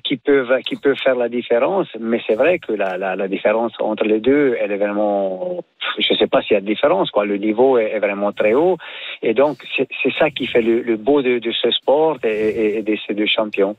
[0.04, 3.74] qui peuvent qui peuvent faire la différence, mais c'est vrai que la, la, la différence
[3.80, 5.64] entre les deux, elle est vraiment,
[5.98, 7.26] je sais pas s'il y a de différence, quoi.
[7.26, 8.78] Le niveau est, vraiment très haut,
[9.24, 12.28] et donc c'est c'est ça qui fait le, le beau de, de ce sport et,
[12.30, 13.76] et- et de ces deux champions.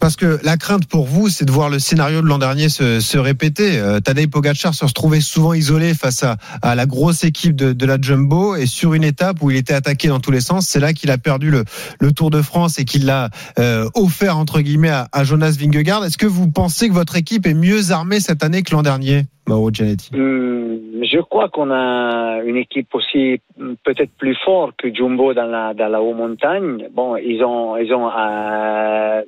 [0.00, 3.00] Parce que la crainte pour vous, c'est de voir le scénario de l'an dernier se,
[3.00, 3.78] se répéter.
[3.78, 7.86] Euh, Tadej Pogacar se retrouvait souvent isolé face à, à la grosse équipe de, de
[7.86, 10.80] la Jumbo et sur une étape où il était attaqué dans tous les sens, c'est
[10.80, 11.64] là qu'il a perdu le,
[12.00, 16.04] le Tour de France et qu'il l'a euh, offert entre guillemets à, à Jonas Vingegaard.
[16.04, 19.22] Est-ce que vous pensez que votre équipe est mieux armée cette année que l'an dernier,
[19.46, 20.10] Mauro Gianetti?
[20.14, 23.40] Hum, je crois qu'on a une équipe aussi
[23.84, 26.88] peut-être plus forte que Jumbo dans la dans la haute montagne.
[26.94, 29.22] Bon, ils ont ils ont euh,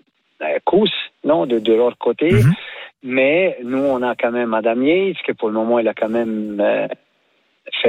[0.65, 0.91] Kous,
[1.25, 2.43] non, de, de leur côté.
[3.03, 6.09] Mais nous, on a quand même Adam Yates, que pour le moment, il a quand
[6.09, 6.89] même euh,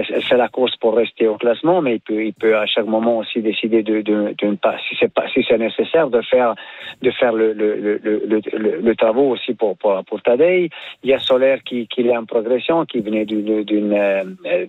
[0.04, 3.20] fait, la course pour rester au classement, mais il peut, il peut à chaque moment
[3.20, 6.56] aussi décider de, ne pas, si c'est nécessaire, de faire,
[7.02, 10.70] de faire le, le, aussi pour, pour, Tadej.
[11.04, 14.66] Il y a Solaire qui, qui est en progression, qui venait d'une, d'une, euh, euh,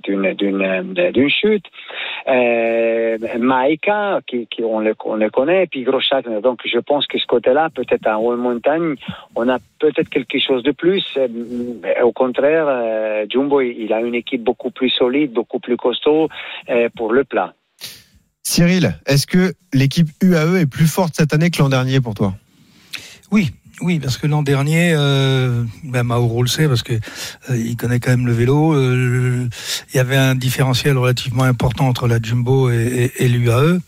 [1.12, 1.66] d'une chute.
[2.28, 6.28] Euh, Maïka, qui, qui on, le, on le connaît, puis Groschak.
[6.42, 8.96] Donc, je pense que ce côté-là, peut-être en haute montagne,
[9.34, 11.04] on a peut-être quelque chose de plus.
[11.16, 11.28] Euh,
[12.02, 12.66] Au contraire,
[13.30, 16.28] Jumbo, il a une équipe beaucoup plus solide, beaucoup plus costaud
[16.68, 17.54] euh, pour le plat.
[18.42, 22.34] Cyril, est-ce que l'équipe UAE est plus forte cette année que l'an dernier pour toi?
[23.32, 23.50] Oui,
[23.82, 28.00] oui, parce que l'an dernier, euh, ben Mauro le sait parce que euh, il connaît
[28.00, 28.72] quand même le vélo.
[28.72, 29.48] euh,
[29.92, 33.78] il y avait un différentiel relativement important entre la Jumbo et, et, et l'UAE,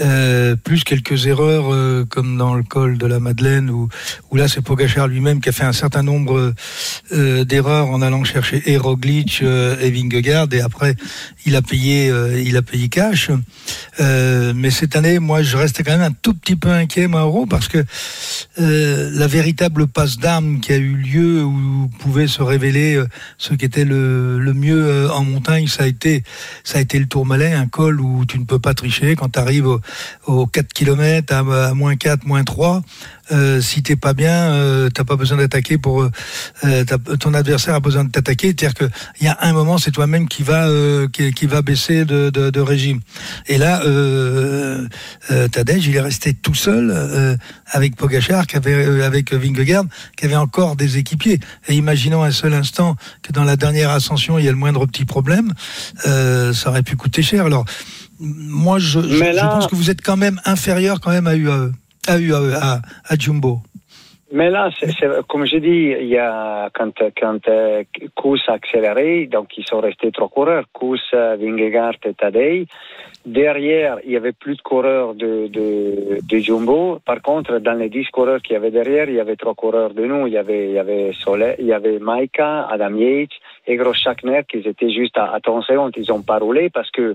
[0.00, 3.88] euh, plus quelques erreurs euh, comme dans le col de la Madeleine où,
[4.30, 6.54] où là c'est Pogachar lui-même qui a fait un certain nombre
[7.12, 10.94] euh, d'erreurs en allant chercher et Roglic et Vingegaard et après
[11.44, 12.12] il a payé,
[12.44, 13.30] il a payé cash.
[13.98, 17.68] Mais cette année, moi, je restais quand même un tout petit peu inquiet, Mauro, parce
[17.68, 17.84] que
[19.18, 23.64] la véritable passe d'armes qui a eu lieu où pouvait se révéler euh, ce qui
[23.64, 26.22] était le, mieux euh, en montagne, ça a été
[26.62, 29.38] ça a été le Tourmalet, un col où tu ne peux pas tricher quand tu
[29.38, 29.80] arrives aux
[30.26, 32.82] au 4 km à, à moins 4, moins 3.
[33.30, 36.10] Euh, si t'es pas bien, euh, t'as pas besoin d'attaquer pour euh,
[36.84, 38.48] t'as- ton adversaire a besoin de t'attaquer.
[38.48, 38.84] C'est-à-dire que
[39.20, 42.30] il y a un moment, c'est toi-même qui va euh, qui, qui va baisser de,
[42.30, 43.00] de, de régime.
[43.46, 44.86] Et là, euh,
[45.30, 47.36] euh, Tadej, il est resté tout seul euh,
[47.66, 49.84] avec Pogachar, qui avait euh, avec Vingegaard,
[50.16, 51.38] qui avait encore des équipiers.
[51.68, 54.86] Et imaginons un seul instant que dans la dernière ascension, il y a le moindre
[54.86, 55.52] petit problème,
[56.06, 57.44] euh, ça aurait pu coûter cher.
[57.44, 57.64] Alors
[58.20, 61.26] moi, je, je, Mais là- je pense que vous êtes quand même inférieur quand même
[61.26, 61.70] à UAE,
[62.08, 63.58] à UAE, à, à Jumbo.
[64.30, 64.92] Mais là, c'est-
[65.26, 67.82] comme je dis, il y a quand quand euh,
[68.14, 72.66] Kous a accéléré, donc ils sont restés trois coureurs, Kous, Vingegaard et Tadej.
[73.24, 76.98] Derrière, il y avait plus de coureurs de, de, de Jumbo.
[77.04, 79.92] Par contre, dans les dix coureurs qu'il y avait derrière, il y avait trois coureurs
[79.94, 80.26] de nous.
[80.26, 83.30] Il y avait, il y avait Soleil, il y avait Maika, Adam Yates
[83.66, 85.92] et Groschakner qui étaient juste à, à 30 secondes.
[85.96, 87.14] Ils ont pas roulé parce que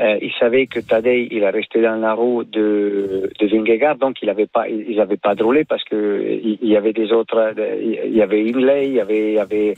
[0.00, 4.16] euh, ils savaient que Tadej, il est resté dans la roue de, de Vingegaard, donc
[4.22, 7.12] il avait pas, ils n'avaient pas de roulé parce que il il y avait des
[7.12, 9.74] autres, euh, il y avait Inlay, il y avait, il y avait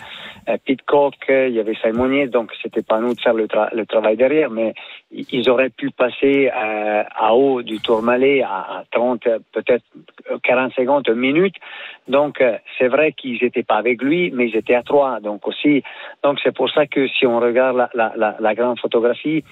[0.49, 3.73] euh, Pitcock, il y avait Simonier, donc c'était pas à nous de faire le, tra-
[3.75, 4.75] le travail derrière, mais
[5.13, 9.85] ils auraient pu passer euh, à haut du Tourmalet à, à 30, euh, peut-être
[10.43, 11.55] 40 secondes, une minute.
[12.09, 15.47] Donc euh, c'est vrai qu'ils n'étaient pas avec lui, mais ils étaient à trois, donc
[15.47, 15.83] aussi.
[16.25, 19.45] Donc c'est pour ça que si on regarde la, la, la grande photographie,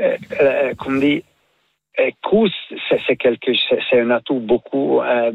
[0.00, 1.00] euh, euh, comme
[2.06, 2.52] dit, course,
[3.06, 3.50] c'est quelque,
[3.90, 5.32] c'est un atout beaucoup, euh,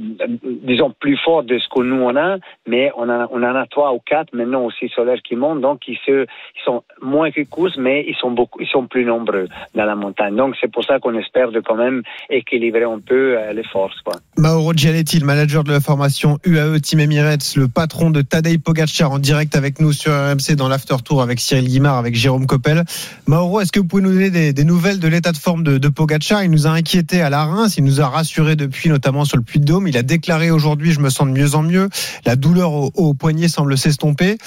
[0.63, 3.65] disons plus fort de ce que nous on a, mais on, a, on en a
[3.67, 7.41] trois ou quatre maintenant aussi solaires qui montent, donc ils, se, ils sont moins que
[7.41, 10.36] course, mais ils sont beaucoup, ils sont plus nombreux dans la montagne.
[10.36, 13.99] Donc c'est pour ça qu'on espère de quand même équilibrer un peu euh, les forces.
[14.01, 14.15] Quoi.
[14.38, 19.12] Mauro Gianetti, le manager de la formation UAE Team Emirates, le patron de Tadej Pogacar
[19.12, 22.84] en direct avec nous sur RMC dans l'after tour avec Cyril Guimard, avec Jérôme Coppel.
[23.28, 25.78] Mauro, est-ce que vous pouvez nous donner des, des nouvelles de l'état de forme de,
[25.78, 26.43] de Pogacar?
[26.43, 29.43] Il nous a inquiété à la Reims, il nous a rassuré depuis, notamment sur le
[29.43, 29.89] Puy de Dôme.
[29.89, 31.89] Il a déclaré aujourd'hui, je me sens de mieux en mieux.
[32.25, 34.37] La douleur au, poignet semble s'estomper.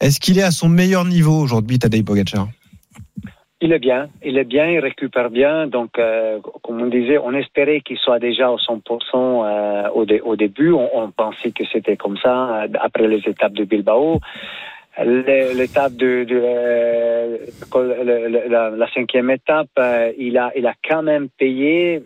[0.00, 2.46] Est-ce qu'il est à son meilleur niveau aujourd'hui, Tadej Pogacar?
[3.60, 5.66] Il est bien, il est bien, il récupère bien.
[5.66, 8.80] Donc, euh, comme on disait, on espérait qu'il soit déjà au 100%
[9.14, 10.70] euh, au, dé au, début.
[10.70, 14.20] On, on pensait que c'était comme ça euh, après les étapes de Bilbao.
[15.04, 16.26] L'étape de,
[18.48, 22.02] la, cinquième étape, euh, il a, il a quand même payé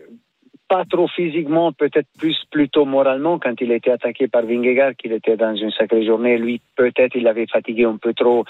[0.67, 5.11] pas trop physiquement, peut-être plus plutôt moralement quand il a été attaqué par Vingegaard, qu'il
[5.11, 6.37] était dans une sacrée journée.
[6.37, 8.45] Lui, peut-être il avait fatigué un peu trop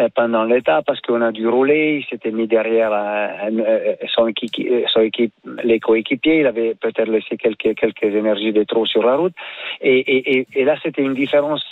[0.00, 2.00] euh, pendant l'état parce qu'on a dû rouler.
[2.02, 6.40] Il s'était mis derrière euh, son, équipe, son équipe, les coéquipiers.
[6.40, 9.34] Il avait peut-être laissé quelques quelques énergies de trop sur la route.
[9.80, 11.64] Et, là, c'était une différence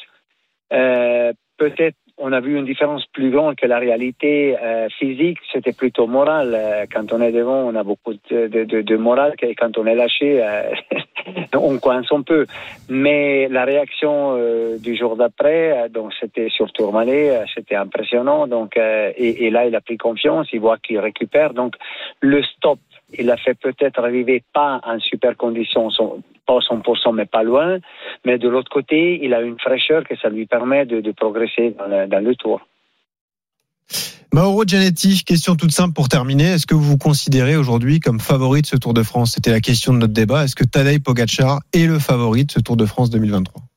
[0.70, 6.06] peut-être on a vu une différence plus grande que la réalité euh, physique, c'était plutôt
[6.06, 6.54] moral.
[6.54, 9.78] Euh, quand on est devant, on a beaucoup de, de, de, de morale, et quand
[9.78, 10.70] on est lâché, euh,
[11.54, 12.46] on coince un peu.
[12.88, 18.46] Mais la réaction euh, du jour d'après, euh, donc c'était sur Tourmalet, c'était impressionnant.
[18.46, 21.54] Donc et, et, là, il a pris confiance, il voit qu'il récupère.
[21.54, 21.74] Donc
[22.20, 22.78] le stop,
[23.16, 27.78] il a fait peut-être arriver pas en super condition, son, pas 100%, mais pas loin.
[28.24, 31.86] Mais de l'autre côté, il a une fraîcheur que ça lui permet de, progresser dans
[31.86, 32.60] le, dans le tour.
[34.32, 36.44] Mauro Gianetti, question toute simple pour terminer.
[36.52, 39.32] Est-ce que vous vous considérez aujourd'hui comme favori de ce Tour de France?
[39.32, 40.44] C'était la question de notre débat.
[40.44, 43.67] Est-ce que Tadej Pogacar est le favori de ce Tour de France 2023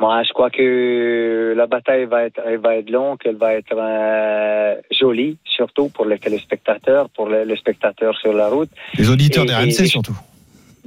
[0.00, 3.76] moi, je crois que la bataille va être, elle va être longue, elle va être
[3.76, 8.70] euh, jolie, surtout pour les téléspectateurs, pour les, les, spectateurs sur la route.
[8.96, 10.16] Les auditeurs des RMC surtout.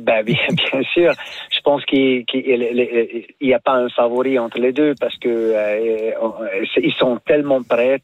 [0.03, 1.13] Ben bien, bien sûr.
[1.49, 2.25] Je pense qu'il
[3.41, 6.11] n'y a pas un favori entre les deux parce que euh,
[6.75, 7.99] ils sont tellement prêts,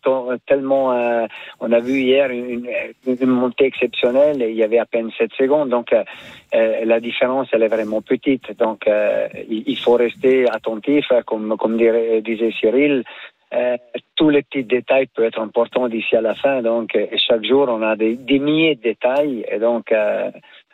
[0.47, 0.93] tellement.
[0.93, 1.25] Euh,
[1.59, 2.69] on a vu hier une,
[3.25, 5.69] montée exceptionnelle et il y avait à peine 7 secondes.
[5.69, 8.57] Donc euh, la différence, elle est vraiment petite.
[8.57, 8.89] Donc
[9.49, 11.77] il faut rester attentif, comme
[12.23, 13.03] disait Cyril.
[14.15, 16.61] Tous les petits détails peuvent être importants d'ici à la fin.
[16.61, 19.43] Donc, chaque jour, on a des, milliers de détails.
[19.49, 19.91] Et donc,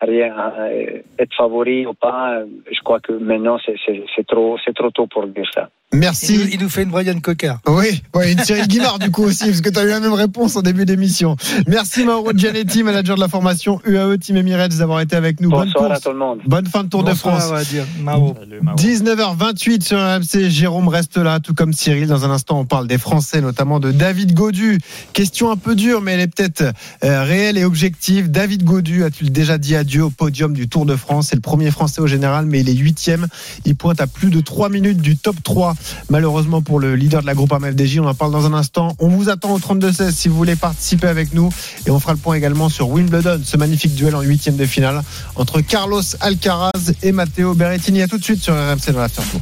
[0.02, 5.08] rien, euh, être favori ou pas, je crois que maintenant, c'est trop, c'est trop tôt
[5.08, 5.70] pour dire ça.
[5.94, 6.34] Merci.
[6.34, 7.56] Il nous, il nous, fait une Brian Cocker.
[7.68, 10.14] Oui, ouais, une Cyril Guimard du coup aussi, parce que tu as eu la même
[10.14, 11.38] réponse en début d'émission.
[11.68, 15.50] Merci Mauro Gianetti, manager de la formation UAE Team Emirates, d'avoir été avec nous.
[15.50, 16.40] Bonsoir Bonne à tout le monde.
[16.46, 17.50] Bonne fin de Tour Bonsoir, de France.
[17.52, 17.86] on va dire.
[18.02, 18.36] Mao.
[18.76, 20.50] 19h28 sur RMC.
[20.50, 22.08] Jérôme reste là, tout comme Cyril.
[22.08, 24.80] Dans un instant, on parle des Français, notamment de David Godu.
[25.14, 28.32] Question un peu dure, mais elle est peut-être euh, réelle et objective.
[28.32, 31.28] David Godu, a-t-il déjà dit adieu au podium du Tour de France?
[31.30, 33.28] C'est le premier Français au général, mais il est huitième.
[33.66, 35.75] Il pointe à plus de 3 minutes du top 3.
[36.10, 38.00] Malheureusement pour le leader de la groupe AMFDJ.
[38.00, 38.96] On en parle dans un instant.
[39.00, 41.50] On vous attend au 32-16 si vous voulez participer avec nous.
[41.86, 45.02] Et on fera le point également sur Wimbledon, ce magnifique duel en huitième de finale
[45.36, 48.02] entre Carlos Alcaraz et Matteo Berrettini.
[48.02, 49.42] À tout de suite sur RMC dans l'After Tour.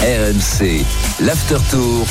[0.00, 0.84] RMC,
[1.20, 2.06] l'After Tour.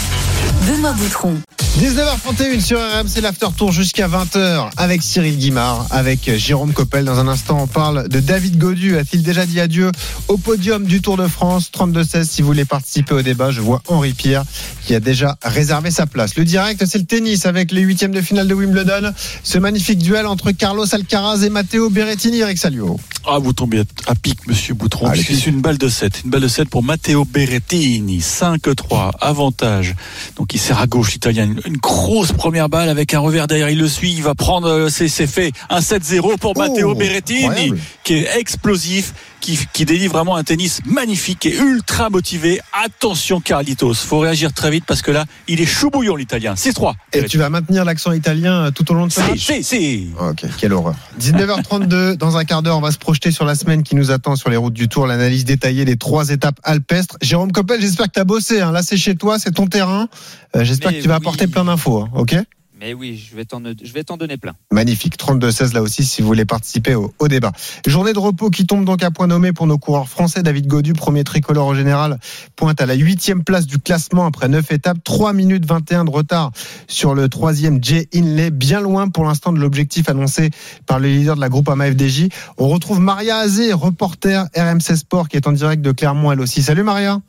[0.68, 1.36] Benoît Boutron.
[1.78, 7.06] 19h31 sur RMC l'After Tour jusqu'à 20h avec Cyril Guimard, avec Jérôme Coppel.
[7.06, 8.98] Dans un instant, on parle de David Godu.
[8.98, 9.90] A-t-il déjà dit adieu
[10.28, 11.72] au podium du Tour de France?
[11.74, 13.52] 32-16 si vous voulez participer au débat.
[13.52, 14.44] Je vois Henri Pierre
[14.86, 16.36] qui a déjà réservé sa place.
[16.36, 19.14] Le direct, c'est le tennis avec les huitièmes de finale de Wimbledon.
[19.44, 22.40] Ce magnifique duel entre Carlos Alcaraz et Matteo Berrettini.
[22.40, 23.00] Eric Salio.
[23.26, 25.08] Ah, vous tombez à pic, monsieur Boutron.
[25.08, 26.22] Ah, c'est une balle de 7.
[26.26, 28.20] Une balle de 7 pour Matteo Berrettini.
[28.20, 29.12] 5-3.
[29.22, 29.96] Avantage.
[30.36, 31.54] Donc, il sert à gauche, l'italien.
[31.66, 33.70] Une, une, grosse première balle avec un revers derrière.
[33.70, 34.14] Il le suit.
[34.14, 35.52] Il va prendre, c'est fait.
[35.70, 37.80] Un 7-0 pour oh, Matteo Berrettini, incroyable.
[38.04, 39.14] qui est explosif.
[39.40, 42.60] Qui, qui, délivre vraiment un tennis magnifique et ultra motivé.
[42.74, 46.56] Attention Carlitos, faut réagir très vite parce que là, il est chou bouillon l'italien.
[46.56, 46.96] 6-3.
[47.14, 50.10] Et tu vas maintenir l'accent italien tout au long de ce match Si, si.
[50.20, 50.96] Ok, quelle horreur.
[51.22, 54.36] 19h32, dans un quart d'heure, on va se projeter sur la semaine qui nous attend
[54.36, 57.18] sur les routes du Tour, l'analyse détaillée des trois étapes alpestres.
[57.22, 58.60] Jérôme Coppel, j'espère que tu as bossé.
[58.60, 58.74] Hein.
[58.74, 60.10] Là, c'est chez toi, c'est ton terrain.
[60.56, 61.22] Euh, j'espère que tu vas oui.
[61.22, 62.02] apporter plein d'infos.
[62.02, 62.10] Hein.
[62.14, 62.36] Ok
[62.80, 64.54] Mais oui, je vais t'en je vais t'en donner plein.
[64.72, 65.18] Magnifique.
[65.18, 67.52] 32-16 là aussi si vous voulez participer au, au, débat.
[67.86, 70.44] Journée de repos qui tombe donc à point nommé pour nos coureurs français.
[70.44, 72.20] David Godu, premier tricolore au général,
[72.56, 74.98] pointe à la huitième place du classement après 9 étapes.
[75.04, 76.52] 3 minutes 21 de retard
[76.88, 78.52] sur le troisième Jay Inley.
[78.52, 80.50] Bien loin pour l'instant de l'objectif annoncé
[80.86, 82.30] par le leader de la groupe AMA FDJ.
[82.58, 86.64] On retrouve Maria Azé, reporter RMC Sport qui est en direct de Clermont elle aussi.
[86.64, 87.22] Salut Maria.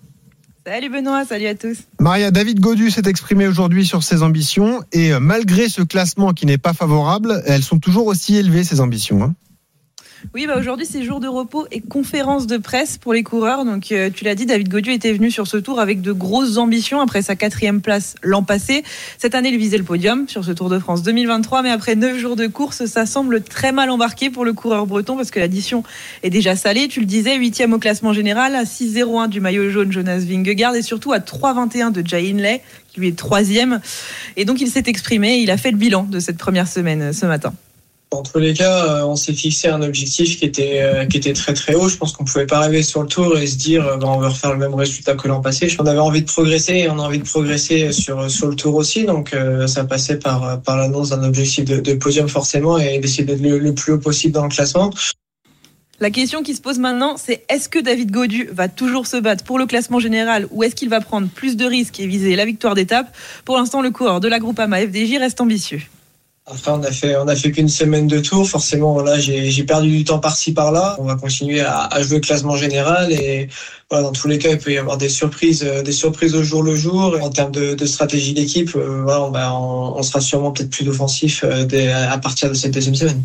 [0.67, 1.79] Salut Benoît, salut à tous.
[1.99, 6.45] Maria, David Godu s'est exprimé aujourd'hui sur ses ambitions et euh, malgré ce classement qui
[6.45, 9.23] n'est pas favorable, elles sont toujours aussi élevées, ces ambitions.
[9.23, 9.35] Hein
[10.35, 13.65] oui, bah aujourd'hui c'est jour de repos et conférence de presse pour les coureurs.
[13.65, 16.59] Donc euh, tu l'as dit, David Godu était venu sur ce tour avec de grosses
[16.59, 18.85] ambitions après sa quatrième place l'an passé.
[19.19, 22.19] Cette année, il visait le podium sur ce Tour de France 2023, mais après neuf
[22.19, 25.83] jours de course, ça semble très mal embarqué pour le coureur breton parce que l'addition
[26.23, 26.89] est déjà salée.
[26.89, 30.83] Tu le disais, huitième au classement général, à 6-0-1 du maillot jaune Jonas Vingegaard et
[30.83, 33.81] surtout à 3-21 de Jay Inley qui lui est troisième.
[34.37, 37.27] Et donc il s'est exprimé, il a fait le bilan de cette première semaine ce
[37.27, 37.55] matin.
[38.13, 41.33] En tous les cas, euh, on s'est fixé un objectif qui était euh, qui était
[41.33, 41.89] très très haut.
[41.89, 44.19] Je pense qu'on pouvait pas arriver sur le tour et se dire euh, bah, on
[44.19, 45.69] va refaire le même résultat que l'an passé.
[45.79, 48.75] On avait envie de progresser et on a envie de progresser sur sur le tour
[48.75, 49.05] aussi.
[49.05, 49.35] Donc
[49.67, 53.93] ça passait par par l'annonce d'un objectif de, podium forcément et d'essayer d'être le, plus
[53.93, 54.91] haut possible dans le classement.
[56.01, 59.45] La question qui se pose maintenant, c'est est-ce que David Godu va toujours se battre
[59.45, 62.45] pour le classement général ou est-ce qu'il va prendre plus de risques et viser la
[62.45, 63.15] victoire d'étape?
[63.45, 65.83] Pour l'instant, le coureur de la groupe AMA FDJ reste ambitieux.
[66.47, 68.49] Enfin, on a fait, on qu'une semaine de tour.
[68.49, 70.97] Forcément, j'ai perdu du temps par-ci par-là.
[70.99, 73.49] On va continuer à, jouer le classement général et
[73.89, 76.75] voilà, dans tous les cas, il peut y avoir des surprises, surprises au jour le
[76.75, 77.17] jour.
[77.21, 81.45] En termes de, stratégie d'équipe, euh, voilà, on, on, on, sera sûrement peut-être plus offensif
[81.45, 83.23] euh, à partir de cette deuxième semaine.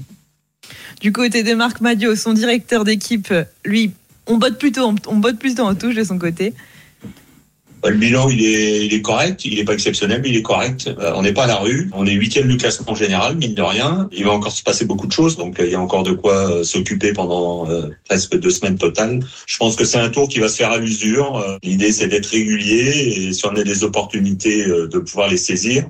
[1.01, 3.91] Du côté de Marc Madio, son directeur d'équipe, lui,
[4.27, 6.53] on botte plutôt, on botte plutôt en touche de son côté.
[7.89, 9.45] Le bilan, il est, il est correct.
[9.45, 10.87] Il n'est pas exceptionnel, mais il est correct.
[10.87, 11.89] Euh, on n'est pas à la rue.
[11.93, 14.09] On est huitième du classement général, mine de rien.
[14.11, 16.13] Il va encore se passer beaucoup de choses, donc euh, il y a encore de
[16.13, 17.67] quoi euh, s'occuper pendant
[18.07, 19.19] presque deux semaines totales.
[19.45, 21.57] Je pense que c'est un tour qui va se faire à l'usure.
[21.63, 25.85] L'idée, c'est d'être régulier et si on a des opportunités, de pouvoir les saisir.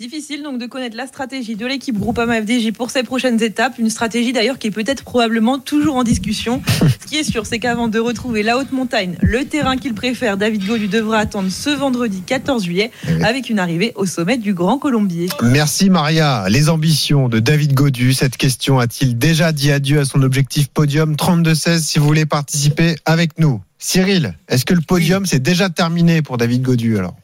[0.00, 3.78] Difficile donc de connaître la stratégie de l'équipe Groupama FDJ pour ces prochaines étapes.
[3.78, 6.60] Une stratégie d'ailleurs qui est peut-être probablement toujours en discussion.
[7.00, 10.36] Ce qui est sûr, c'est qu'avant de retrouver la haute montagne, le terrain qu'il préfère,
[10.36, 12.90] David Godu devra attendre ce vendredi 14 juillet
[13.22, 15.28] avec une arrivée au sommet du Grand Colombier.
[15.44, 16.44] Merci Maria.
[16.48, 18.14] Les ambitions de David Godu.
[18.14, 22.96] Cette question a-t-il déjà dit adieu à son objectif podium 32-16 si vous voulez participer
[23.04, 23.62] avec nous?
[23.78, 27.14] Cyril, est-ce que le podium c'est déjà terminé pour David Godu alors?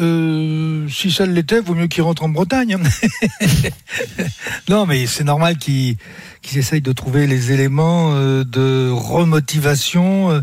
[0.00, 2.78] Euh, si ça l'était, vaut mieux qu'il rentre en Bretagne.
[4.68, 5.96] non, mais c'est normal qu'il
[6.42, 10.40] qu essaye de trouver les éléments euh, de remotivation euh,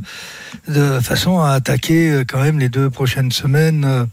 [0.67, 4.07] de façon à attaquer quand même les deux prochaines semaines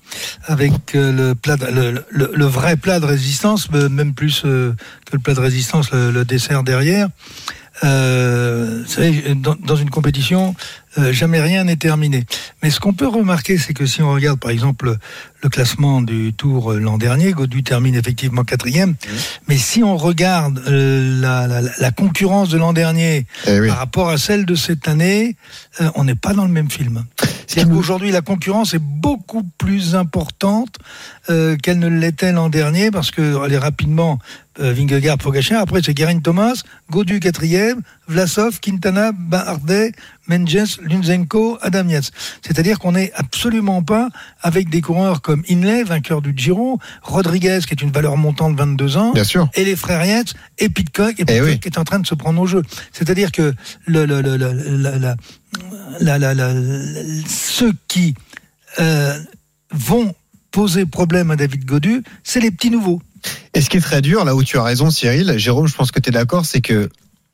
[0.45, 4.75] avec le, plat le, le, le, vrai plat de résistance, même plus que
[5.13, 7.09] le plat de résistance, le, dessert derrière.
[7.85, 10.55] Euh, vous savez, dans, dans, une compétition,
[10.99, 12.25] euh, jamais rien n'est terminé.
[12.63, 14.97] Mais ce qu'on peut remarquer, c'est que si on regarde par exemple
[15.43, 18.91] le classement du Tour euh, l'an dernier, Godu termine effectivement quatrième.
[18.91, 18.95] Mmh.
[19.49, 23.69] Mais si on regarde euh, la, la, la, concurrence de l'an dernier eh oui.
[23.69, 25.37] par rapport à celle de cette année,
[25.81, 27.05] euh, on n'est pas dans le même film.
[27.47, 30.79] C'est-à-dire qu'aujourd'hui, la concurrence est beaucoup plus importante
[31.27, 34.19] qu'elle ne l'était l'an dernier, parce que est rapidement
[34.61, 35.63] euh, Vingegaard, Pogacar.
[35.63, 39.93] Après, c'est Guerin Thomas, Godu quatrième, Vlasov, Quintana, Bardet,
[40.29, 42.11] Menges, Lunzenko, Adam Yates.
[42.43, 44.09] C'est-à-dire qu'on n'est absolument pas
[44.43, 48.59] avec des coureurs comme Inley, vainqueur du Giro, Rodriguez, qui est une valeur montante de
[48.61, 49.49] 22 ans, Bien sûr.
[49.55, 51.59] et les frères Yates, et Pitcock, et Pitcock Eh oui.
[51.61, 52.63] qui est en train de se prendre au jeu.
[52.93, 53.55] C'est-à-dire que
[53.87, 55.17] le, le, le, le la, la,
[56.01, 56.55] la, la, la,
[57.27, 58.15] ceux qui
[58.81, 59.19] euh,
[59.71, 60.15] vont
[60.51, 63.01] poser problème à David Godu, c'est les petits nouveaux.
[63.55, 65.91] Et ce qui est très dur, là où tu as raison, Cyril, Jérôme, je pense
[65.91, 66.89] que tu es d'accord, c'est que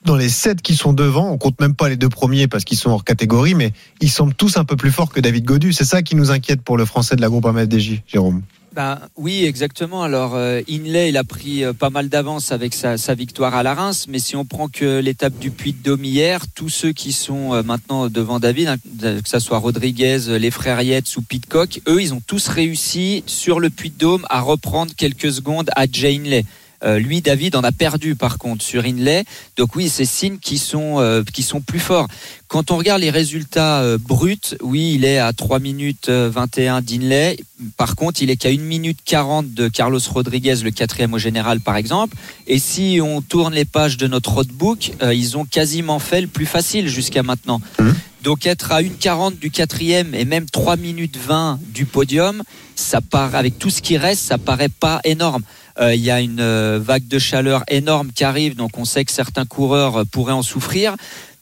[0.05, 2.79] dans les sept qui sont devant, on compte même pas les deux premiers parce qu'ils
[2.79, 5.72] sont hors catégorie, mais ils semblent tous un peu plus forts que David Godu.
[5.72, 8.42] C'est ça qui nous inquiète pour le français de la groupe AMFDJ, Jérôme.
[8.74, 10.02] Ben, oui, exactement.
[10.02, 13.74] Alors, euh, Inlay, il a pris euh, pas mal d'avance avec sa, victoire à la
[13.74, 17.12] Reims, mais si on prend que l'étape du Puy de Dôme hier, tous ceux qui
[17.12, 21.81] sont euh, maintenant devant David, hein, que ce soit Rodriguez, les frères Yates ou Pitcock,
[21.88, 25.87] eux, ils ont tous réussi sur le Puy de Dôme à reprendre quelques secondes à
[25.90, 26.44] Jay Inlay.
[26.85, 29.25] Euh, lui, David, en a perdu par contre sur Inlay.
[29.57, 32.07] Donc oui, c'est signes qui sont euh, qui sont plus forts.
[32.47, 37.38] Quand on regarde les résultats euh, bruts, oui, il est à 3 minutes 21 d'Inlay.
[37.77, 41.61] Par contre, il est qu'à 1 minute 40 de Carlos Rodriguez, le quatrième au général,
[41.61, 42.17] par exemple.
[42.47, 46.47] Et si on tourne les pages de notre roadbook, ils ont quasiment fait le plus
[46.47, 47.61] facile jusqu'à maintenant.
[47.79, 47.91] Mmh.
[48.23, 52.43] Donc être à 1,40 du quatrième et même 3 minutes 20 du podium,
[52.75, 55.43] ça part avec tout ce qui reste, ça paraît pas énorme.
[55.81, 59.05] Euh, Il y a une euh, vague de chaleur énorme qui arrive, donc on sait
[59.05, 60.95] que certains coureurs euh, pourraient en souffrir.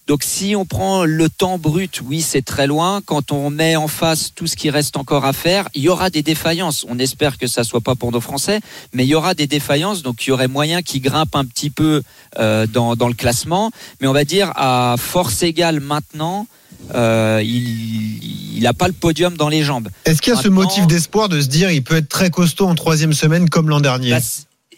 [0.07, 3.01] Donc si on prend le temps brut, oui, c'est très loin.
[3.05, 6.11] Quand on met en face tout ce qui reste encore à faire, il y aura
[6.11, 6.87] des défaillances.
[6.88, 8.61] On espère que ça soit pas pour nos Français,
[8.92, 10.03] mais il y aura des défaillances.
[10.03, 12.05] Donc il y aurait moyen qu'ils grimpent un petit peu
[12.37, 13.72] dans le classement.
[14.01, 16.46] Mais on va dire à force égale maintenant,
[16.94, 19.88] euh, il n'a pas le podium dans les jambes.
[20.05, 22.66] Est-ce qu'il y a ce motif d'espoir de se dire il peut être très costaud
[22.66, 24.20] en troisième semaine comme l'an dernier Bah,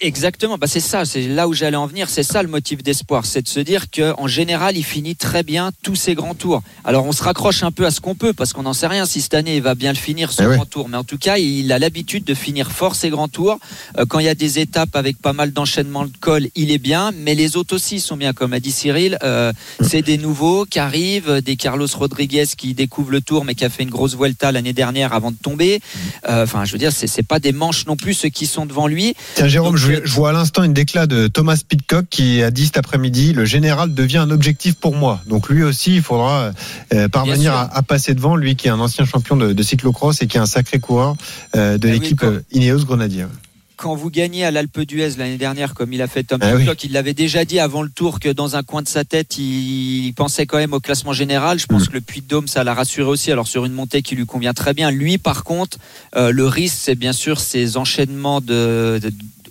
[0.01, 3.27] Exactement, bah c'est ça, c'est là où j'allais en venir, c'est ça le motif d'espoir,
[3.27, 6.63] c'est de se dire que en général il finit très bien tous ses grands tours.
[6.85, 9.07] Alors on se raccroche un peu à ce qu'on peut parce qu'on n'en sait rien
[9.07, 11.19] si cette année il va bien le finir ce Eh grand tour, mais en tout
[11.19, 13.59] cas il a l'habitude de finir fort ses grands tours.
[13.99, 16.79] Euh, quand il y a des étapes avec pas mal d'enchaînements de col, il est
[16.79, 19.19] bien, mais les autres aussi sont bien, comme a dit Cyril.
[19.23, 23.65] euh, c'est des nouveaux qui arrivent, des Carlos Rodriguez qui découvrent le tour mais qui
[23.65, 25.81] a fait une grosse Vuelta l'année dernière avant de tomber.
[26.29, 28.65] Euh, Enfin, je veux dire, c'est c'est pas des manches non plus ceux qui sont
[28.65, 29.15] devant lui.
[29.35, 32.51] Tiens, Jérôme, Donc, je, je vois à l'instant une déclat de Thomas Pitcock qui a
[32.51, 35.21] dit cet après-midi le général devient un objectif pour moi.
[35.27, 36.53] Donc lui aussi, il faudra
[36.95, 40.23] euh, parvenir à, à passer devant, lui qui est un ancien champion de, de cyclocross
[40.23, 41.17] et qui est un sacré coureur
[41.57, 43.27] euh, de oui, l'équipe quand- euh, Ineos Grenadier.
[43.77, 46.67] quand vous gagnez à l'Alpe d'Huez l'année dernière, comme il a fait Tom Ah oui.
[46.83, 50.13] Il l'avait déjà dit avant le tour que dans un coin de sa tête, il
[50.17, 51.59] pensait quand même au classement général.
[51.61, 51.89] Je pense Mm.
[51.89, 53.31] que le Puy de Dôme, ça l'a rassuré aussi.
[53.31, 54.91] Alors sur une montée qui lui convient très bien.
[54.91, 55.79] Lui, par contre,
[56.17, 59.01] euh, le risque, c'est bien sûr ces enchaînements de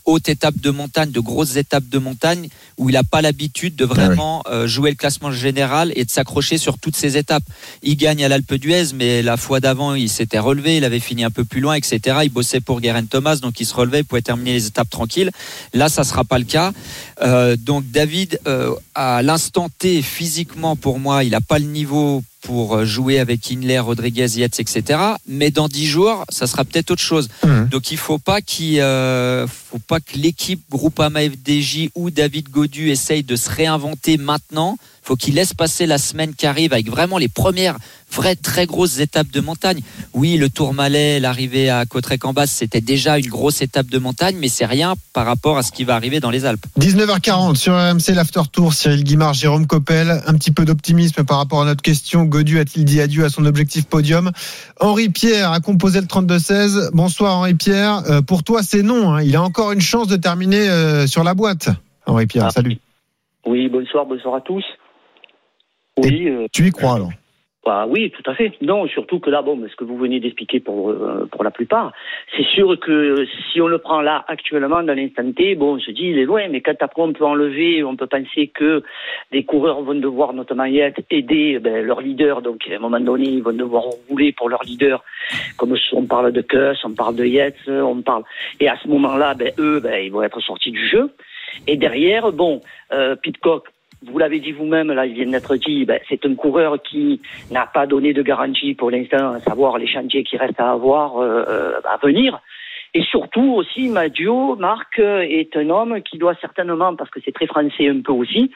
[0.08, 2.48] hautes étapes de montagne, de grosses étapes de montagne,
[2.78, 6.58] où il n'a pas l'habitude de vraiment euh, jouer le classement général et de s'accrocher
[6.58, 7.44] sur toutes ces étapes.
[7.84, 11.24] Il gagne à l'Alpe d'Huez, mais la fois d'avant, il s'était relevé, il avait fini
[11.24, 12.20] un peu plus loin, etc.
[12.24, 15.32] Il bossait pour Guerin Thomas, donc il se relevait, il pouvait terminer les étapes tranquilles.
[15.74, 16.72] Là, ça sera pas le cas.
[17.22, 22.24] Euh, donc David, euh, à l'instant T, physiquement, pour moi, il n'a pas le niveau
[22.42, 25.00] pour euh, jouer avec Inler, Rodriguez, Yates, etc.
[25.28, 27.30] Mais dans dix jours, ça sera peut-être autre chose.
[27.44, 27.70] Mhm.
[27.70, 32.90] Donc il faut pas qu'il, euh, faut pas que l'équipe Groupama FDJ ou David Godu
[32.90, 34.78] essaye de se réinventer maintenant.
[35.08, 37.78] Faut qu'il laisse passer la semaine qui arrive avec vraiment les premières
[38.12, 39.80] vraies très grosses étapes de montagne.
[40.14, 44.66] Oui, le Tourmalet, l'arrivée à Cautrec-en-Basse, c'était déjà une grosse étape de montagne, mais c'est
[44.66, 46.66] rien par rapport à ce qui va arriver dans les Alpes.
[46.78, 51.62] 19h40 sur RMC l'After Tour, Cyril Guimard, Jérôme Coppel, un petit peu d'optimisme par rapport
[51.62, 52.26] à notre question.
[52.26, 54.32] Godu a-t-il dit adieu à son objectif podium?
[54.82, 56.90] Henri Pierre a composé le 32-16.
[56.92, 58.04] Bonsoir Henri Pierre.
[58.10, 59.14] Euh, pour toi, c'est non.
[59.14, 59.22] hein.
[59.24, 61.70] Il a encore une chance de terminer euh, sur la boîte.
[62.08, 62.52] Henri Pierre, Ah.
[62.52, 62.78] salut.
[63.46, 64.66] Oui, bonsoir, bonsoir à tous.
[65.98, 67.12] Oui, euh, Tu y crois alors?
[67.68, 68.54] Bah oui, tout à fait.
[68.62, 71.92] Non, surtout que là, bon, ce que vous venez d'expliquer pour euh, pour la plupart,
[72.34, 75.92] c'est sûr que si on le prend là actuellement dans l'instant T, bon, on se
[75.92, 78.84] dit il est loin, mais quand après on peut enlever, on peut penser que
[79.34, 83.02] des coureurs vont devoir notamment y être aider ben, leur leader, donc à un moment
[83.02, 85.04] donné ils vont devoir rouler pour leur leader,
[85.58, 88.24] comme on parle de Kuss, on parle de Yates, on parle,
[88.62, 91.12] et à ce moment-là, ben eux, ben ils vont être sortis du jeu.
[91.68, 92.62] Et derrière, bon,
[92.94, 93.68] euh, Pitcock,
[94.06, 97.22] vous l'avez dit vous-même, là, il vient d'être dit, ben, c'est un coureur qui
[97.52, 101.18] n'a pas donné de garantie pour l'instant, à savoir les chantiers qui restent à avoir
[101.18, 102.40] euh, euh, à venir.
[102.94, 107.34] Et surtout aussi, Madio, Marc, euh, est un homme qui doit certainement, parce que c'est
[107.34, 108.52] très français un peu aussi,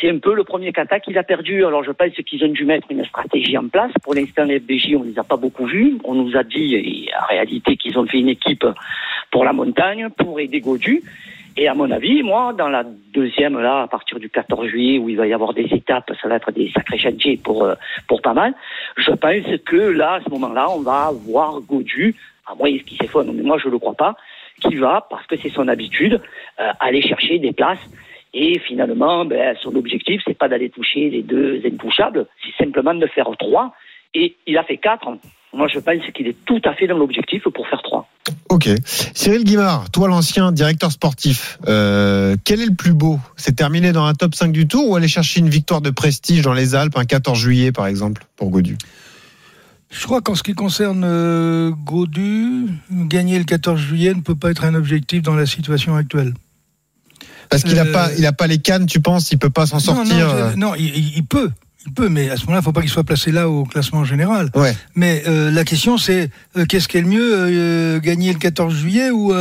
[0.00, 1.64] c'est un peu le premier kata qu'il a perdu.
[1.64, 3.92] Alors je pense qu'ils ont dû mettre une stratégie en place.
[4.02, 5.96] Pour l'instant, les FDJ, on ne les a pas beaucoup vus.
[6.04, 8.66] On nous a dit, en réalité, qu'ils ont fait une équipe
[9.30, 11.02] pour la montagne, pour aider Godu.
[11.58, 15.08] Et à mon avis, moi, dans la deuxième, là, à partir du 14 juillet, où
[15.08, 17.74] il va y avoir des étapes, ça va être des sacrés chantiers pour, euh,
[18.08, 18.54] pour pas mal.
[18.96, 22.14] Je pense que là, à ce moment-là, on va voir Godu,
[22.46, 24.16] à moins qu'il s'effondre, mais moi, je le crois pas,
[24.60, 26.20] qui va, parce que c'est son habitude,
[26.60, 27.84] euh, aller chercher des places.
[28.34, 33.06] Et finalement, ben, son objectif, c'est pas d'aller toucher les deux intouchables, c'est simplement de
[33.06, 33.72] faire trois.
[34.12, 35.08] Et il a fait quatre.
[35.54, 38.06] Moi, je pense qu'il est tout à fait dans l'objectif pour faire trois.
[38.50, 38.68] Ok.
[39.14, 43.18] Cyril Guimard, toi l'ancien directeur sportif, euh, quel est le plus beau?
[43.36, 46.42] C'est terminer dans un top 5 du tour ou aller chercher une victoire de prestige
[46.42, 48.76] dans les Alpes un 14 juillet par exemple pour Godu?
[49.88, 54.50] Je crois qu'en ce qui concerne euh, Godu, gagner le 14 juillet ne peut pas
[54.50, 56.34] être un objectif dans la situation actuelle.
[57.48, 59.64] Parce qu'il n'a Euh, pas, il a pas les cannes, tu penses, il peut pas
[59.66, 60.26] s'en sortir.
[60.34, 61.50] Non, je- non, il, il- il peut.
[61.86, 63.64] Il peut, mais à ce moment-là, il ne faut pas qu'il soit placé là au
[63.64, 64.50] classement général.
[64.54, 64.76] Ouais.
[64.94, 68.74] Mais euh, la question, c'est euh, qu'est-ce qui est le mieux, euh, gagner le 14
[68.74, 69.32] juillet ou,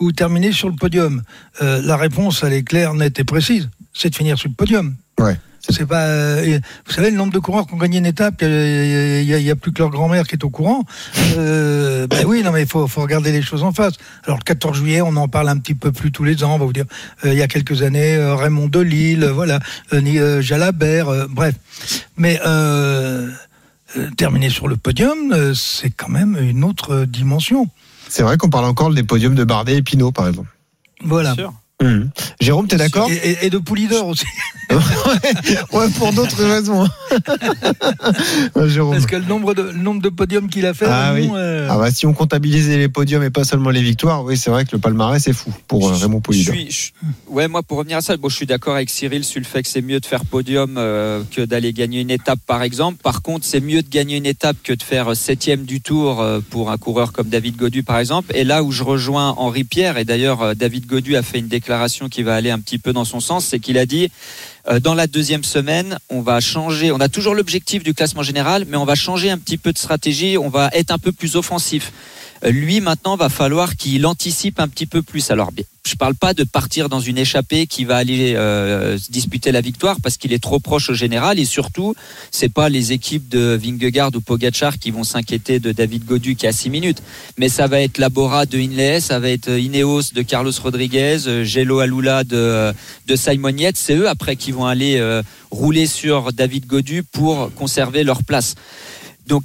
[0.00, 1.22] ou terminer sur le podium?
[1.60, 3.70] La réponse, elle est claire, nette et précise.
[3.92, 4.96] C'est de finir sur le podium.
[5.20, 5.38] Ouais.
[5.68, 6.02] C'est pas.
[6.06, 9.38] euh, vous savez le nombre de coureurs qui ont gagné une étape, il y, a-
[9.38, 10.84] il y a plus que leur grand-mère qui est au courant.
[11.38, 13.94] Euh, ben oui, non mais il faut, faut regarder les choses en face.
[14.24, 16.54] Alors le 14 juillet, on en parle un petit peu plus tous les ans.
[16.54, 16.84] On va vous dire,
[17.24, 19.58] euh, il y a quelques années, Raymond Delille, voilà,
[19.92, 21.54] ni- Jalabert, euh, bref.
[22.16, 22.38] Mais
[24.16, 27.68] terminer sur le podium, c'est quand même une autre dimension.
[28.08, 30.48] C'est vrai qu'on parle encore des podiums de Bardet et Pinot, par exemple.
[31.02, 31.34] Voilà.
[31.82, 32.10] Mhm.
[32.40, 33.10] Jérôme, t'es d'accord
[33.42, 34.24] Et, de Poulidor aussi.
[35.72, 36.86] Ouais, pour d'autres raisons.
[38.68, 38.92] Jérôme.
[38.94, 41.28] Parce que le nombre de, le nombre de podiums qu'il a fait, Ah oui.
[41.34, 44.50] euh, Ah bah, si on comptabilisait les podiums et pas seulement les victoires, oui, c'est
[44.50, 46.54] vrai que le palmarès c'est fou pour euh, Raymond Je Poulidor.
[46.54, 46.92] suis, je-
[47.30, 49.62] ouais, moi pour revenir à ça, bon, je suis d'accord avec Cyril sur le fait
[49.62, 52.98] que c'est mieux de faire podium euh, que d'aller gagner une étape, par exemple.
[53.02, 56.40] Par contre, c'est mieux de gagner une étape que de faire septième du Tour euh,
[56.50, 58.32] pour un coureur comme David Godu, par exemple.
[58.34, 61.48] Et là où je rejoins Henri Pierre, et d'ailleurs euh, David Godu a fait une
[61.48, 61.63] déclaration
[62.10, 64.10] qui va aller un petit peu dans son sens, c'est qu'il a dit
[64.68, 66.92] euh, dans la deuxième semaine, on va changer.
[66.92, 69.78] On a toujours l'objectif du classement général, mais on va changer un petit peu de
[69.78, 70.38] stratégie.
[70.38, 71.92] On va être un peu plus offensif.
[72.44, 75.30] Euh, Lui, maintenant, va falloir qu'il anticipe un petit peu plus.
[75.30, 75.50] Alors,
[75.86, 79.96] je parle pas de partir dans une échappée qui va aller euh, disputer la victoire
[80.02, 81.94] parce qu'il est trop proche au général et surtout,
[82.30, 86.46] c'est pas les équipes de Vingegaard ou Pogacar qui vont s'inquiéter de David Godu qui
[86.46, 87.02] à 6 minutes,
[87.36, 91.44] mais ça va être Labora de Inlay, ça va être Ineos de Carlos Rodriguez, euh,
[91.44, 92.72] Gelo Alula de,
[93.06, 93.76] de Simon Yates.
[93.76, 98.54] C'est eux après qui vont aller euh, rouler sur David Godu pour conserver leur place.
[99.26, 99.44] Donc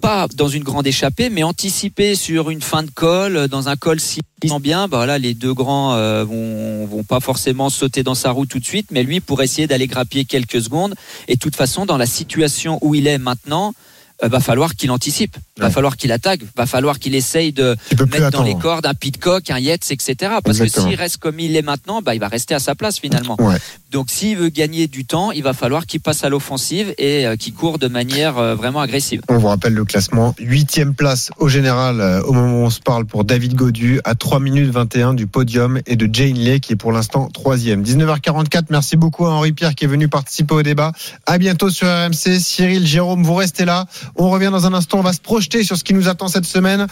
[0.00, 3.76] pas dans une grande échappée, mais anticiper sur une fin de col, euh, dans un
[3.76, 4.20] col si
[4.60, 8.46] bien, bah là, les deux grands euh, vont, vont pas forcément sauter dans sa roue
[8.46, 10.94] tout de suite, mais lui pour essayer d'aller grappiller quelques secondes.
[11.28, 13.74] Et de toute façon, dans la situation où il est maintenant,
[14.22, 17.76] va falloir qu'il anticipe, va falloir qu'il attaque, va falloir qu'il essaye de
[18.10, 20.14] mettre dans les cordes un Pitcock, un Yates, etc.
[20.42, 20.86] Parce Exactement.
[20.86, 23.36] que s'il reste comme il est maintenant, bah, il va rester à sa place finalement.
[23.38, 23.56] Ouais.
[23.90, 27.36] Donc s'il veut gagner du temps, il va falloir qu'il passe à l'offensive et euh,
[27.36, 29.22] qu'il court de manière euh, vraiment agressive.
[29.28, 30.34] On vous rappelle le classement.
[30.38, 34.14] Huitième place au général euh, au moment où on se parle pour David Godu à
[34.14, 37.82] 3 minutes 21 du podium et de Jane Lay qui est pour l'instant troisième.
[37.82, 38.64] 19h44.
[38.70, 40.92] Merci beaucoup à Henri Pierre qui est venu participer au débat.
[41.26, 42.38] À bientôt sur RMC.
[42.40, 43.86] Cyril, Jérôme, vous restez là.
[44.16, 44.98] On revient dans un instant.
[44.98, 46.86] On va se projeter sur ce qui nous attend cette semaine.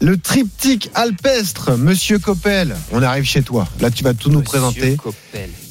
[0.00, 1.76] Le triptyque alpestre.
[1.76, 3.68] Monsieur Coppel, on arrive chez toi.
[3.80, 4.96] Là, tu vas tout nous présenter.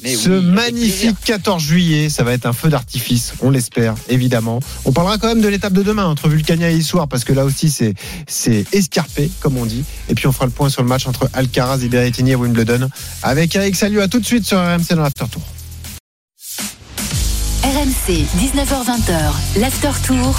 [0.02, 4.58] Mais Ce oui, magnifique 14 juillet, ça va être un feu d'artifice, on l'espère, évidemment.
[4.84, 7.44] On parlera quand même de l'étape de demain entre Vulcania et Issoire, parce que là
[7.44, 7.94] aussi c'est
[8.26, 9.84] c'est escarpé, comme on dit.
[10.08, 12.88] Et puis on fera le point sur le match entre Alcaraz et Berrettini à Wimbledon.
[13.22, 15.42] Avec Eric Salut, à tout de suite sur RMC dans l'After Tour.
[17.62, 20.34] RMC, 19h20h, l'after tour.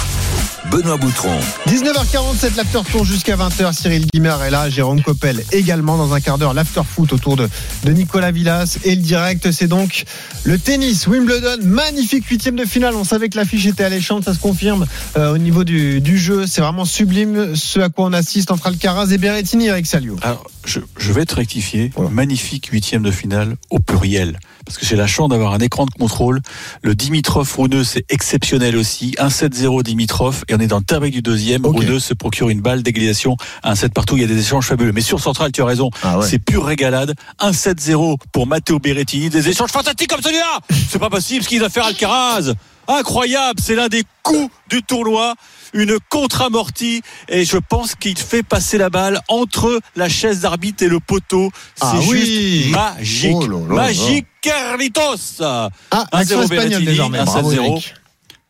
[0.70, 1.38] Benoît Boutron.
[1.68, 3.72] 19h47, l'After Tour jusqu'à 20h.
[3.72, 6.52] Cyril Guimard est là, Jérôme Coppel également dans un quart d'heure.
[6.52, 7.48] L'After Foot autour de,
[7.84, 8.78] de Nicolas Villas.
[8.84, 10.04] Et le direct, c'est donc
[10.44, 11.06] le tennis.
[11.06, 12.94] Wimbledon, magnifique huitième de finale.
[12.94, 16.46] On savait que l'affiche était alléchante, ça se confirme euh, au niveau du, du jeu.
[16.46, 20.16] C'est vraiment sublime ce à quoi on assiste entre Alcaraz et Berrettini, Eric Salio.
[20.22, 21.90] Alors, je, je vais te rectifier.
[22.10, 24.38] Magnifique huitième de finale au pluriel.
[24.64, 26.40] Parce que j'ai la chance d'avoir un écran de contrôle.
[26.82, 29.14] Le Dimitrov Rouneux, c'est exceptionnel aussi.
[29.18, 30.44] 1-7-0 Dimitrov.
[30.48, 31.66] Et on est dans le terme du deuxième.
[31.66, 34.16] Rouneux se procure une balle d'égalisation à un 7 partout.
[34.16, 34.92] Il y a des échanges fabuleux.
[34.92, 35.90] Mais sur Central, tu as raison.
[36.22, 37.14] C'est pure régalade.
[37.40, 39.30] 1-7-0 pour Matteo Berrettini.
[39.30, 40.60] Des échanges fantastiques comme celui-là.
[40.88, 42.52] C'est pas possible ce qu'il a fait Alcaraz.
[42.86, 43.60] Incroyable.
[43.62, 45.34] C'est l'un des coups du tournoi.
[45.74, 47.02] Une contre-amortie.
[47.28, 51.50] Et je pense qu'il fait passer la balle entre la chaise d'arbitre et le poteau.
[51.74, 52.70] C'est Ah juste oui.
[52.70, 53.34] magique.
[53.34, 55.40] Oh là magique Carlitos.
[55.42, 57.24] Ah, 1-0 accent espagnol Berrettini, désormais.
[57.24, 57.54] Bravo, 1-7-0.
[57.72, 57.94] Eric.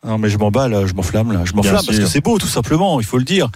[0.05, 1.41] Non, mais je m'emballe, je m'enflamme là.
[1.45, 3.49] Je m'enflamme parce que c'est beau, tout simplement, il faut le dire.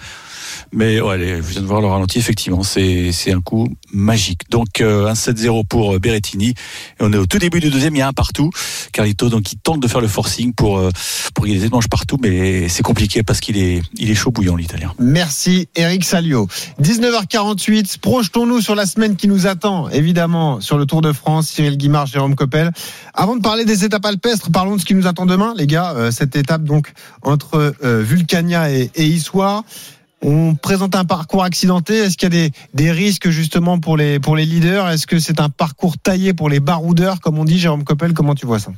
[0.72, 4.48] Mais ouais, je viens de voir le ralenti, effectivement, c'est un coup magique.
[4.50, 6.50] Donc euh, un 7-0 pour euh, Berrettini.
[6.50, 6.54] Et
[7.00, 8.50] on est au tout début du deuxième, il y a un partout.
[8.92, 10.90] Carlito, donc il tente de faire le forcing pour euh,
[11.34, 14.56] pour égaliser de manche partout, mais c'est compliqué parce qu'il est il est chaud bouillant
[14.56, 14.92] l'Italien.
[14.98, 16.46] Merci Eric Salio.
[16.80, 21.76] 19h48, projetons-nous sur la semaine qui nous attend, évidemment, sur le Tour de France, Cyril
[21.76, 22.70] Guimard, Jérôme Coppel.
[23.14, 25.94] Avant de parler des étapes alpestres, parlons de ce qui nous attend demain, les gars.
[25.96, 26.92] Euh, cette étape donc
[27.22, 29.64] entre euh, Vulcania et, et Issoire.
[30.22, 31.96] On présente un parcours accidenté.
[31.96, 34.88] Est-ce qu'il y a des, des risques justement pour les, pour les leaders?
[34.90, 38.12] Est-ce que c'est un parcours taillé pour les baroudeurs, comme on dit, Jérôme Coppel?
[38.12, 38.70] Comment tu vois ça?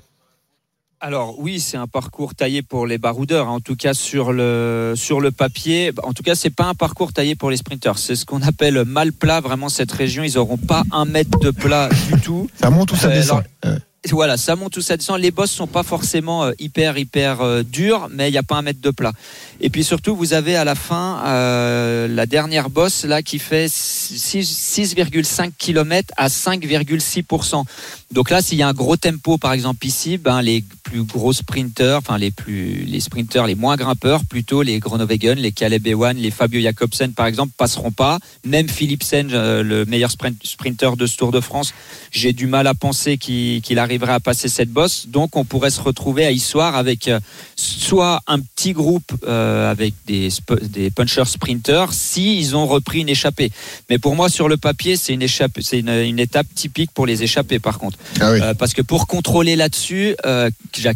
[1.05, 3.55] Alors oui, c'est un parcours taillé pour les baroudeurs, hein.
[3.55, 5.91] en tout cas sur le sur le papier.
[6.05, 7.99] En tout cas, c'est pas un parcours taillé pour les sprinteurs.
[7.99, 9.41] C'est ce qu'on appelle mal plat.
[9.41, 12.49] Vraiment, cette région, ils auront pas un mètre de plat du tout.
[12.55, 13.43] Ça monte ou ça Euh, descend?
[13.63, 13.79] alors,
[14.11, 15.21] voilà, ça monte ou ça descend.
[15.21, 18.57] Les bosses sont pas forcément euh, hyper hyper euh, dures, mais il n'y a pas
[18.57, 19.13] un mètre de plat.
[19.61, 23.67] Et puis surtout, vous avez à la fin euh, la dernière bosse là qui fait
[23.67, 27.65] 6,5 km à 5,6%.
[28.11, 31.33] Donc là, s'il y a un gros tempo, par exemple ici, ben les plus gros
[31.33, 36.17] sprinteurs, enfin les plus les sprinteurs les moins grimpeurs, plutôt les Groenewegen, les Caleb Ewan,
[36.17, 38.19] les Fabio Jacobsen par exemple, passeront pas.
[38.45, 41.73] Même Philipsen, euh, le meilleur sprint, sprinter de ce Tour de France,
[42.11, 45.07] j'ai du mal à penser qu'il qu'il arriverait à passer cette bosse.
[45.09, 47.21] Donc on pourrait se retrouver à Issoire avec euh,
[47.57, 50.29] soit un petit groupe euh, avec des,
[50.63, 53.51] des punchers sprinters, si ils ont repris une échappée.
[53.91, 57.07] Mais pour moi, sur le papier, c'est une échappée, c'est une, une étape typique pour
[57.07, 57.59] les échappées.
[57.59, 58.41] Par contre, Ah oui.
[58.43, 60.49] Euh, parce que pour contrôler là-dessus, euh,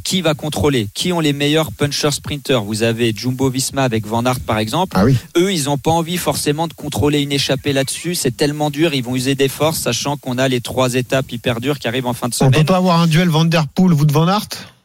[0.03, 0.89] qui va contrôler?
[0.95, 2.63] Qui ont les meilleurs punchers sprinters?
[2.65, 4.97] Vous avez Jumbo Visma avec Van Aert par exemple.
[4.99, 5.17] Ah oui.
[5.37, 8.15] Eux, ils n'ont pas envie forcément de contrôler une échappée là-dessus.
[8.15, 11.61] C'est tellement dur, ils vont user des forces, sachant qu'on a les trois étapes hyper
[11.61, 12.53] dures qui arrivent en fin de On semaine.
[12.61, 14.76] peut pas un duel Van Der Poel, de Van Aert?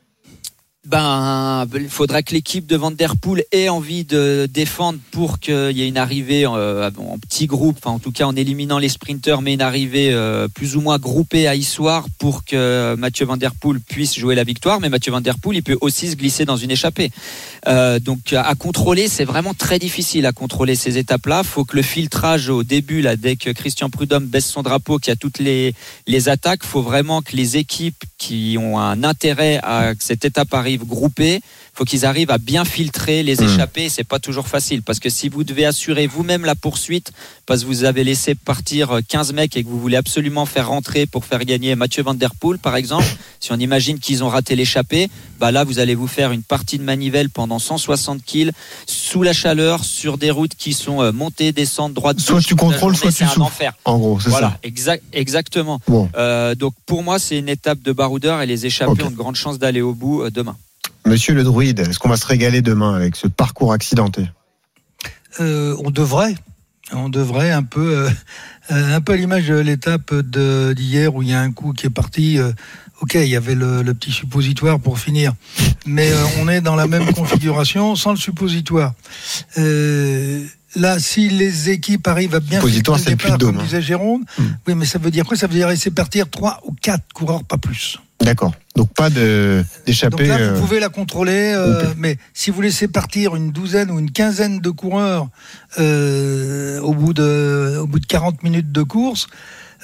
[0.87, 5.77] Ben, il faudra que l'équipe de Van Der Poel ait envie de défendre pour qu'il
[5.77, 8.89] y ait une arrivée euh, en petit groupe, enfin en tout cas en éliminant les
[8.89, 13.37] sprinters, mais une arrivée euh, plus ou moins groupée à Issoire pour que Mathieu Van
[13.37, 14.79] Der Poel puisse jouer la victoire.
[14.79, 17.11] Mais Mathieu Van Der Poel, il peut aussi se glisser dans une échappée.
[17.67, 21.43] Euh, donc à contrôler, c'est vraiment très difficile à contrôler ces étapes-là.
[21.43, 25.11] faut que le filtrage au début, là, dès que Christian Prudhomme baisse son drapeau, qu'il
[25.11, 25.75] y a toutes les,
[26.07, 30.70] les attaques, faut vraiment que les équipes qui ont un intérêt à cette étape arrive
[30.77, 31.41] groupée,
[31.73, 33.43] faut qu'ils arrivent à bien filtrer les Mmh.
[33.45, 33.89] échappées.
[33.89, 37.11] C'est pas toujours facile parce que si vous devez assurer vous-même la poursuite
[37.45, 41.05] parce que vous avez laissé partir 15 mecs et que vous voulez absolument faire rentrer
[41.05, 43.05] pour faire gagner Mathieu Van Der Poel, par exemple,
[43.39, 45.09] si on imagine qu'ils ont raté l'échappée,
[45.39, 48.51] bah là vous allez vous faire une partie de manivelle pendant 160 kills
[48.85, 52.19] sous la chaleur sur des routes qui sont euh, montées, descentes, droite.
[52.19, 53.41] Soit gauche tu contrôles, journée, soit tu c'est un souffles.
[53.43, 53.73] enfer.
[53.85, 54.59] En gros, c'est Voilà, ça.
[54.63, 55.79] exact, exactement.
[55.87, 56.09] Bon.
[56.15, 59.03] Euh, donc pour moi, c'est une étape de baroudeur et les échappées Ok.
[59.07, 60.55] ont de grandes chances d'aller au bout euh, demain.
[61.05, 64.29] Monsieur le druide, est-ce qu'on va se régaler demain avec ce parcours accidenté
[65.39, 66.35] Euh, on devrait,
[66.93, 68.09] on devrait un peu, euh,
[68.71, 71.87] euh, un peu à l'image de l'étape d'hier où il y a un coup qui
[71.87, 72.37] est parti.
[72.37, 72.51] euh,
[73.01, 75.33] ok, il y avait le, le petit suppositoire pour finir,
[75.87, 78.93] mais on est dans la même configuration sans le suppositoire.
[80.75, 82.61] Là, si les équipes arrivent à bien
[82.97, 83.63] c'est le départ, comme hein.
[83.63, 84.23] disait Jérôme,
[84.67, 85.35] oui, mais ça veut dire quoi?
[85.35, 87.97] Ça veut dire laisser partir trois ou quatre coureurs, pas plus.
[88.21, 88.53] D'accord.
[88.75, 90.27] Donc pas Donc d'échapper.
[90.27, 93.99] là, euh, vous pouvez la contrôler, euh, mais si vous laissez partir une douzaine ou
[93.99, 95.27] une quinzaine de coureurs
[95.79, 99.27] euh, au, bout de, au bout de 40 minutes de course,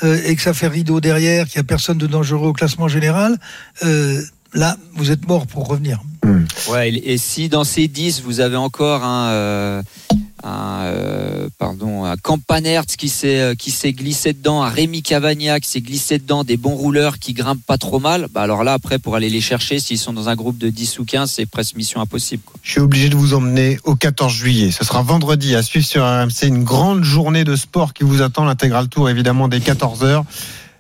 [0.03, 2.88] euh, et que ça fait rideau derrière, qu'il n'y a personne de dangereux au classement
[2.88, 3.38] général,
[3.83, 4.21] euh,
[4.58, 6.01] là, vous êtes mort pour revenir.
[6.70, 9.82] Ouais, et si dans ces 10, vous avez encore un, euh,
[10.43, 15.60] un, euh, pardon, un Campanert qui s'est euh, qui s'est glissé dedans, un Rémi Cavagna
[15.62, 18.74] qui s'est glissé dedans, des bons rouleurs qui grimpent pas trop mal, bah alors là
[18.74, 21.45] après pour aller les chercher, s'ils sont dans un groupe de 10 ou 15, c'est
[21.45, 22.43] presque mission impossible.
[22.43, 22.60] quoi.
[22.64, 24.72] Je suis obligé de vous emmener au 14 juillet.
[24.72, 28.43] Ce sera vendredi à suivre sur RMC une grande journée de sport qui vous attend.
[28.43, 30.24] L'intégral tour évidemment dès 14 h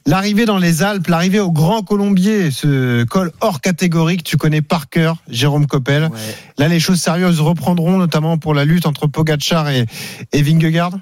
[0.07, 4.61] L'arrivée dans les Alpes, l'arrivée au Grand Colombier, ce col hors catégorie que tu connais
[4.61, 6.09] par cœur, Jérôme Coppel.
[6.57, 9.85] Là, les choses sérieuses reprendront, notamment pour la lutte entre Pogacar et,
[10.31, 10.93] et Vingegaard?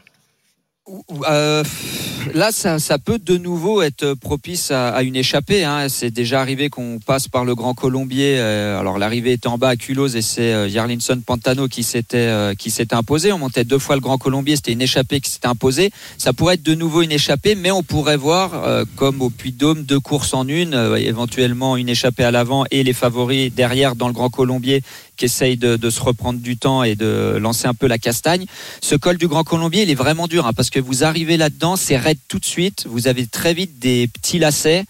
[1.28, 1.64] Euh,
[2.36, 5.64] là, ça, ça peut de nouveau être propice à, à une échappée.
[5.64, 5.90] hein.
[5.90, 8.36] C'est déjà arrivé qu'on passe par le Grand Colombier.
[8.38, 10.70] euh, alors l'arrivée était en bas à Culose et c'est euh,
[11.26, 13.32] Pantano qui s'était euh, qui s'était imposé.
[13.32, 15.90] On montait deux fois le Grand Colombier, c'était une échappée qui s'était imposée.
[16.20, 19.84] Ça pourrait être de nouveau une échappée, mais on pourrait voir euh, comme au Puy-de-Dôme
[19.84, 24.14] deux courses en une, éventuellement une échappée à l'avant et les favoris derrière dans le
[24.14, 24.84] Grand Colombier
[25.16, 28.46] qui essayent de, de se reprendre du temps et de lancer un peu la castagne.
[28.82, 31.76] Ce col du Grand Colombier, il est vraiment dur hein, parce que vous arrivez là-dedans,
[31.76, 32.86] c'est raide tout de suite.
[32.88, 34.86] Vous avez très vite des petits lacets.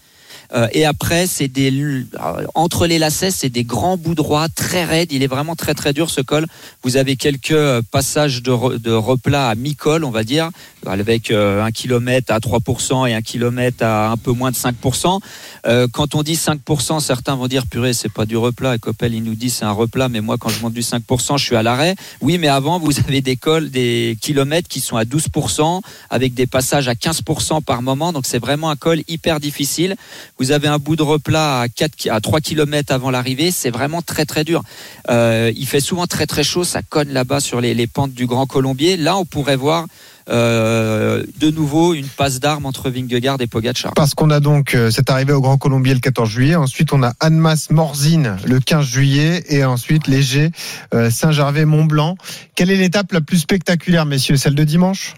[0.54, 4.84] Euh, et après, c'est des euh, entre les lacets, c'est des grands bouts droits très
[4.84, 5.12] raides.
[5.12, 6.46] Il est vraiment très très dur ce col.
[6.82, 10.50] Vous avez quelques euh, passages de, re- replat à mi-col, on va dire,
[10.86, 15.20] avec un kilomètre à 3% et un kilomètre à un peu moins de 5%.
[15.66, 18.76] Euh, quand on dit 5%, certains vont dire purée, c'est pas du replat.
[18.76, 21.38] Et Coppel, il nous dit c'est un replat, mais moi quand je monte du 5%,
[21.38, 21.96] je suis à l'arrêt.
[22.20, 25.80] Oui, mais avant, vous avez des cols, des kilomètres qui sont à 12%,
[26.10, 28.12] avec des passages à 15% par moment.
[28.12, 29.96] Donc c'est vraiment un col hyper difficile.
[30.38, 33.50] Vous avez un bout de replat à 4, ki- à 3 km avant l'arrivée.
[33.50, 34.62] C'est vraiment très très dur.
[35.08, 36.62] Euh, il fait souvent très très chaud.
[36.64, 38.96] Ça conne là-bas sur les, les pentes du Grand Colombier.
[38.96, 39.86] Là, on pourrait voir
[40.28, 43.94] euh, de nouveau une passe d'armes entre Vingegaard et Pogacar.
[43.94, 46.54] Parce qu'on a donc euh, cette arrivée au Grand Colombier le 14 juillet.
[46.56, 49.44] Ensuite, on a Annemasse Morzine le 15 juillet.
[49.48, 50.50] Et ensuite, Léger,
[50.94, 52.16] euh, Saint-Gervais, Mont-Blanc.
[52.54, 54.36] Quelle est l'étape la plus spectaculaire, messieurs?
[54.36, 55.14] Celle de dimanche?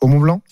[0.00, 0.42] Au Mont-Blanc?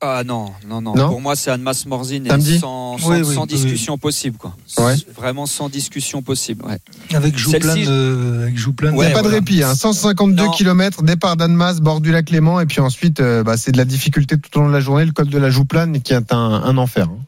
[0.00, 0.94] Ah non, non, non.
[0.94, 2.28] Non Pour moi, c'est Annemasse Morzine
[2.60, 3.48] sans, sans, Oui, oui, sans oui.
[3.48, 4.54] discussion possible, quoi.
[4.78, 4.94] Ouais.
[5.16, 6.64] Vraiment sans discussion possible.
[6.64, 6.78] Ouais.
[7.16, 8.48] Avec Jouplan, Celle-ci, euh.
[8.48, 9.74] Il n'y Ouais, a pas de répit, hein.
[9.74, 10.50] 152 Non.
[10.52, 13.84] km, départ d'Annemasse, bord du lac Léman, et puis ensuite, euh, bah, c'est de la
[13.84, 16.36] difficulté tout au long de la journée, le col de la Jouplane qui est un,
[16.36, 17.08] un enfer.
[17.10, 17.18] hein.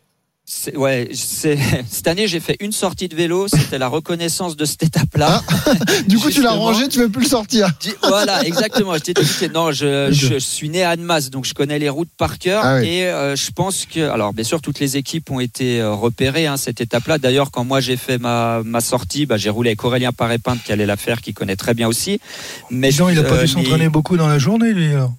[0.75, 5.43] Ouais, cette année j'ai fait une sortie de vélo, c'était la reconnaissance de cette étape-là.
[6.09, 7.69] Du coup, tu l'as rangé, tu veux plus le sortir.
[8.03, 8.95] Voilà, exactement.
[8.95, 12.39] Je t'ai non, je, je suis né à Annemasse, donc je connais les routes par
[12.39, 12.63] cœur.
[12.65, 12.89] Ah oui.
[12.89, 16.47] Et euh, je pense que, alors bien sûr, toutes les équipes ont été euh, repérées
[16.47, 17.19] hein, cette étape-là.
[17.19, 20.73] D'ailleurs, quand moi j'ai fait ma, ma sortie, bah, j'ai roulé avec Aurélien Paré-Pinte qui
[20.73, 22.21] allait la faire, qui connaît très bien aussi.
[22.71, 24.93] Mais Jean, il a pas euh, dû s'entraîner beaucoup dans la journée, lui.
[24.93, 25.13] alors.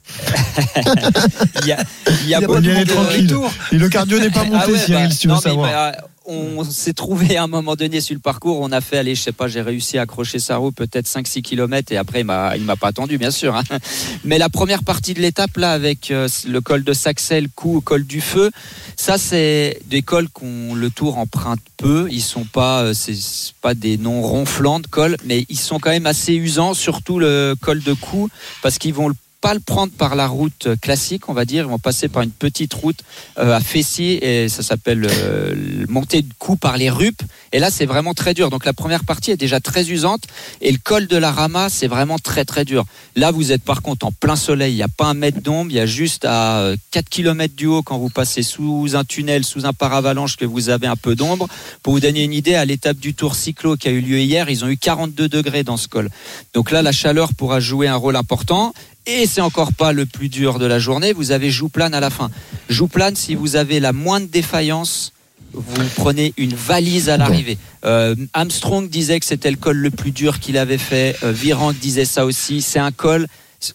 [1.61, 1.77] Il y a,
[2.23, 3.35] il y a Il a beaucoup pas dû Il est tranquille.
[3.71, 5.71] Et le cardio n'est pas monté, Ah ouais, Cyril, bah, tu veux non, mais, savoir.
[5.71, 9.15] bah, on s'est trouvé à un moment donné sur le parcours, on a fait, allez,
[9.15, 12.25] je sais pas, j'ai réussi à accrocher sa roue peut-être 5-6 km et après il
[12.25, 13.55] m'a, il m'a pas attendu, bien sûr.
[13.55, 13.63] hein.
[14.23, 18.05] Mais la première partie de l'étape, là, avec euh, le col de Saxel, coup, col
[18.05, 18.51] du feu,
[18.95, 22.07] ça, c'est des cols qu'on le tour emprunte peu.
[22.11, 23.15] Ils sont pas, euh, c'est
[23.61, 27.55] pas des noms ronflants de cols, mais ils sont quand même assez usants, surtout le
[27.59, 28.29] col de cou,
[28.61, 31.65] parce qu'ils vont le pas le prendre par la route classique, on va dire.
[31.65, 32.99] Ils vont passer par une petite route
[33.39, 37.23] euh, à Fessy et ça s'appelle euh, montée de coup par les rupes.
[37.51, 38.51] Et là, c'est vraiment très dur.
[38.51, 40.23] Donc la première partie est déjà très usante
[40.61, 42.85] et le col de la Rama, c'est vraiment très très dur.
[43.15, 44.73] Là, vous êtes par contre en plein soleil.
[44.73, 45.71] Il n'y a pas un mètre d'ombre.
[45.71, 49.03] Il y a juste à euh, 4 km du haut quand vous passez sous un
[49.03, 51.47] tunnel, sous un paravalanche que vous avez un peu d'ombre.
[51.81, 54.49] Pour vous donner une idée, à l'étape du Tour Cyclo qui a eu lieu hier,
[54.49, 56.09] ils ont eu 42 degrés dans ce col.
[56.53, 58.73] Donc là, la chaleur pourra jouer un rôle important.
[59.13, 61.11] Et c'est encore pas le plus dur de la journée.
[61.11, 62.31] Vous avez Jouplane à la fin.
[62.69, 65.11] Jouplane, si vous avez la moindre défaillance,
[65.51, 67.57] vous prenez une valise à l'arrivée.
[67.83, 71.17] Euh, Armstrong disait que c'était le col le plus dur qu'il avait fait.
[71.23, 71.33] Euh,
[71.81, 72.61] disait ça aussi.
[72.61, 73.27] C'est un col.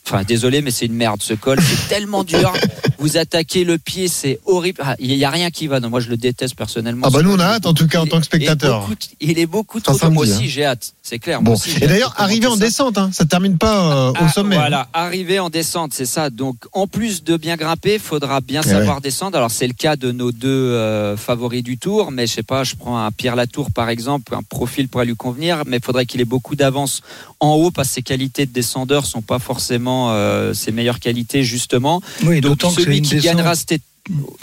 [0.05, 1.59] Enfin, désolé, mais c'est une merde ce col.
[1.62, 2.53] C'est tellement dur.
[2.99, 4.80] Vous attaquez le pied, c'est horrible.
[4.84, 5.78] Ah, Il n'y a rien qui va.
[5.80, 7.07] Non, moi, je le déteste personnellement.
[7.07, 8.80] Ah bah nous on a hâte en tout cas en tant que spectateur.
[8.89, 9.97] beaucoup- Il est beaucoup trop.
[9.97, 10.11] dur.
[10.11, 10.47] Moi aussi, hein.
[10.49, 10.93] j'ai hâte.
[11.03, 11.41] C'est clair.
[11.41, 11.51] Bon.
[11.53, 12.61] Moi aussi, j'ai Et d'ailleurs, arrivé en ça.
[12.61, 14.57] descente, hein, ça termine pas euh, au Ah, sommet.
[14.57, 14.61] hein.
[14.61, 16.30] Voilà, arriver en descente, c'est ça.
[16.30, 19.37] Donc, en plus de bien grimper, faudra bien savoir descendre.
[19.37, 22.64] Alors, c'est le cas de nos deux euh, favoris du Tour, mais je sais pas,
[22.64, 26.07] je prends un Pierre Latour par exemple, un profil pourrait lui convenir, mais il faudrait
[26.07, 27.03] qu'il ait beaucoup d'avance
[27.39, 31.43] en haut parce que ses qualités de descendeur sont pas forcément euh, ses meilleures qualités
[31.45, 32.01] justement.
[32.24, 33.81] Oui, Donc, d'autant que c'est celui une qui descente- gagnera, C'est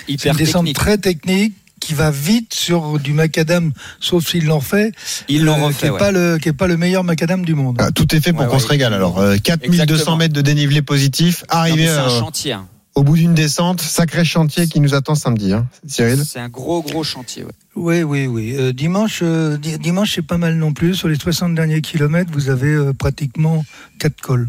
[0.07, 0.75] hyper une descente technique.
[0.75, 4.93] très technique qui va vite sur du macadam, sauf s'ils l'ont fait.
[5.27, 5.99] Ils l'ont euh, refait, Qui n'est ouais.
[5.99, 7.75] pas, le- qui est pas le meilleur macadam du monde.
[7.79, 8.59] Ah, tout est fait pour Ouais, qu'on ouais.
[8.61, 8.93] se régale.
[8.93, 10.17] Alors, euh, 4200 Exactement.
[10.17, 12.53] mètres de dénivelé positif, arrivé C'est un euh, chantier.
[12.53, 12.67] hein.
[12.95, 15.51] au bout d'une descente, sacré chantier qui nous attend samedi.
[15.51, 15.67] Hein.
[15.87, 17.43] Cyril C'est un gros, gros chantier.
[17.43, 17.51] ouais.
[17.75, 18.55] Oui, oui, oui.
[18.55, 20.93] Euh, dimanche, euh, di- dimanche c'est pas mal non plus.
[20.95, 23.65] Sur les 60 derniers kilomètres, vous avez euh, pratiquement
[23.99, 24.47] 4 cols.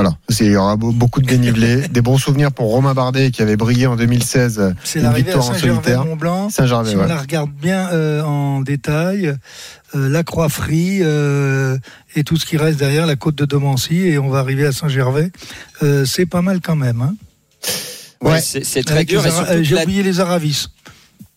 [0.00, 1.88] Voilà, il y aura beau- beaucoup de dénivelé.
[1.90, 4.58] des bons souvenirs pour Romain Bardet qui avait brillé en 2016.
[4.60, 5.82] euh, C'est une l'arrivée à victoire en solitaire.
[5.82, 6.50] Saint-Gervais-Mont-Blanc.
[6.50, 7.08] Saint-Gervais, si on ouais.
[7.08, 9.34] la regarde bien euh, en détail,
[9.96, 11.76] euh, la Croix-Frie euh,
[12.14, 14.72] et tout ce qui reste derrière, la côte de Domancy, et on va arriver à
[14.72, 15.32] Saint-Gervais.
[15.82, 17.02] Euh, c'est pas mal quand même.
[17.02, 17.16] Hein
[18.20, 19.22] Ouais, c'est c'est très Avec dur.
[19.62, 20.66] J'ai oublié les Aravis.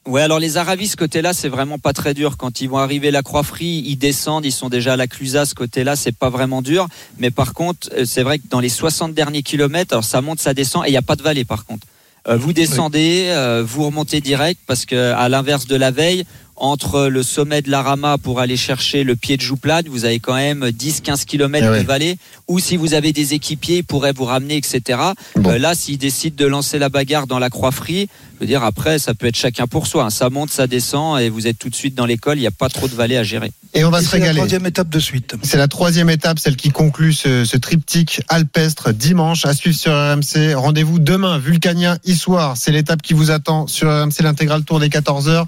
[0.07, 2.37] Ouais, alors les Aravis, ce côté-là, c'est vraiment pas très dur.
[2.37, 5.53] Quand ils vont arriver la Croix-Frie, ils descendent, ils sont déjà à la Clusaz, ce
[5.53, 6.87] côté-là, c'est pas vraiment dur.
[7.19, 10.39] Mais par contre, euh, c'est vrai que dans les 60 derniers kilomètres, alors ça monte,
[10.39, 11.85] ça descend, et il n'y a pas de vallée par contre.
[12.27, 16.25] Euh, vous descendez, euh, vous remontez direct, parce que à l'inverse de la veille,
[16.61, 20.19] entre le sommet de la Rama pour aller chercher le pied de Jouplade, vous avez
[20.19, 24.13] quand même 10-15 km Eh de vallée, ou si vous avez des équipiers, ils pourraient
[24.13, 24.99] vous ramener, etc.
[25.35, 25.49] Bon.
[25.49, 28.09] Euh, là, s'ils décident de lancer la bagarre dans la Croix-Frie,
[28.41, 30.05] je veux dire, après, ça peut être chacun pour soi.
[30.05, 30.09] hein.
[30.09, 32.51] Ça monte, ça descend, et vous êtes tout de suite dans l'école, il n'y a
[32.51, 33.51] pas trop de vallée à gérer.
[33.75, 34.37] Et on va Et se c'est la régaler.
[34.39, 35.35] troisième étape de suite.
[35.43, 39.91] C'est la troisième étape, celle qui conclut ce, ce triptyque alpestre dimanche à suivre sur
[39.91, 40.55] RMC.
[40.55, 42.57] Rendez-vous demain, Vulcania, Issoire.
[42.57, 45.45] C'est l'étape qui vous attend sur RMC, l'intégrale tour des 14h.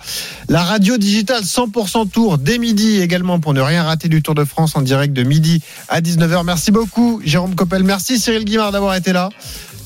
[0.49, 4.45] La radio digitale 100% tour dès midi également pour ne rien rater du Tour de
[4.45, 6.45] France en direct de midi à 19h.
[6.45, 7.83] Merci beaucoup, Jérôme Coppel.
[7.83, 9.29] Merci, Cyril Guimard, d'avoir été là.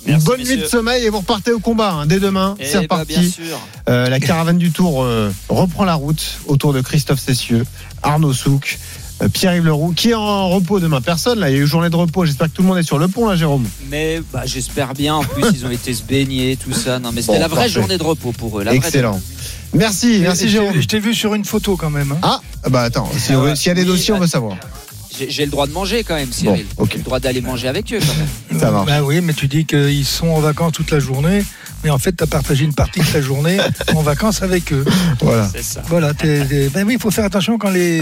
[0.07, 2.55] Une Merci, bonne nuit de sommeil et vous repartez au combat hein, dès demain.
[2.59, 3.07] Eh C'est ben, reparti.
[3.19, 3.59] bien sûr.
[3.89, 7.65] Euh, la caravane du Tour euh, reprend la route autour de Christophe Cessieux,
[8.03, 8.79] Arnaud Souk,
[9.21, 11.01] euh, Pierre-Yves Leroux, qui est en repos demain.
[11.01, 12.23] Personne, là, il y a eu journée de repos.
[12.25, 13.67] J'espère que tout le monde est sur le pont, là, Jérôme.
[13.89, 15.15] Mais bah, j'espère bien.
[15.15, 16.99] En plus, ils ont été se baigner, tout ça.
[16.99, 17.69] Non, mais c'était Bon, la vraie parfait.
[17.71, 18.63] journée de repos pour eux.
[18.63, 19.19] La vraie Excellent.
[19.73, 20.71] Merci, merci Jérôme.
[20.73, 22.13] t'ai- Je t'ai vu sur une photo quand même.
[22.13, 22.17] hein.
[22.63, 23.55] Ah, bah attends, si Ah ouais.
[23.57, 24.55] s'il y a des Oui, dossiers, on bah- veut savoir.
[25.29, 26.65] J'ai le droit de manger quand même, Cyril.
[26.77, 26.85] Bon.
[26.91, 28.59] J'ai le droit d'aller manger avec eux quand même.
[28.59, 28.87] Ça marche.
[28.87, 31.43] Bah oui, mais tu dis qu'ils sont en vacances toute la journée,
[31.83, 33.57] mais en fait, tu as partagé une partie de ta journée
[33.95, 34.85] en vacances avec eux.
[35.21, 35.49] Voilà.
[35.51, 35.81] C'est ça.
[35.87, 38.01] Voilà, t'es- ben oui, il faut faire attention quand, les,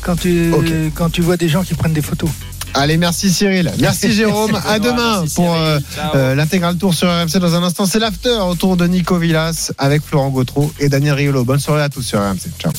[0.00, 0.52] quand, tu,
[0.94, 2.30] quand tu vois des gens qui prennent des photos.
[2.76, 3.70] Allez, merci Cyril.
[3.78, 4.58] Merci Jérôme.
[4.66, 5.78] À demain merci pour euh,
[6.16, 7.38] euh, l'intégral tour sur RMC.
[7.38, 11.44] Dans un instant, c'est l'after autour de Nico Villas avec Florent Gautreau et Daniel Riolo.
[11.44, 12.50] Bonne soirée à tous sur RMC.
[12.58, 12.72] Ciao.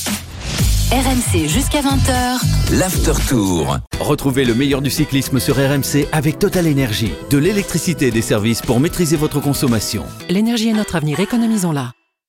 [0.91, 2.78] RMC jusqu'à 20h.
[2.80, 3.78] L'After Tour.
[3.99, 7.12] Retrouvez le meilleur du cyclisme sur RMC avec Total Énergie.
[7.30, 10.03] De l'électricité et des services pour maîtriser votre consommation.
[10.30, 11.91] L'énergie est notre avenir, économisons-la.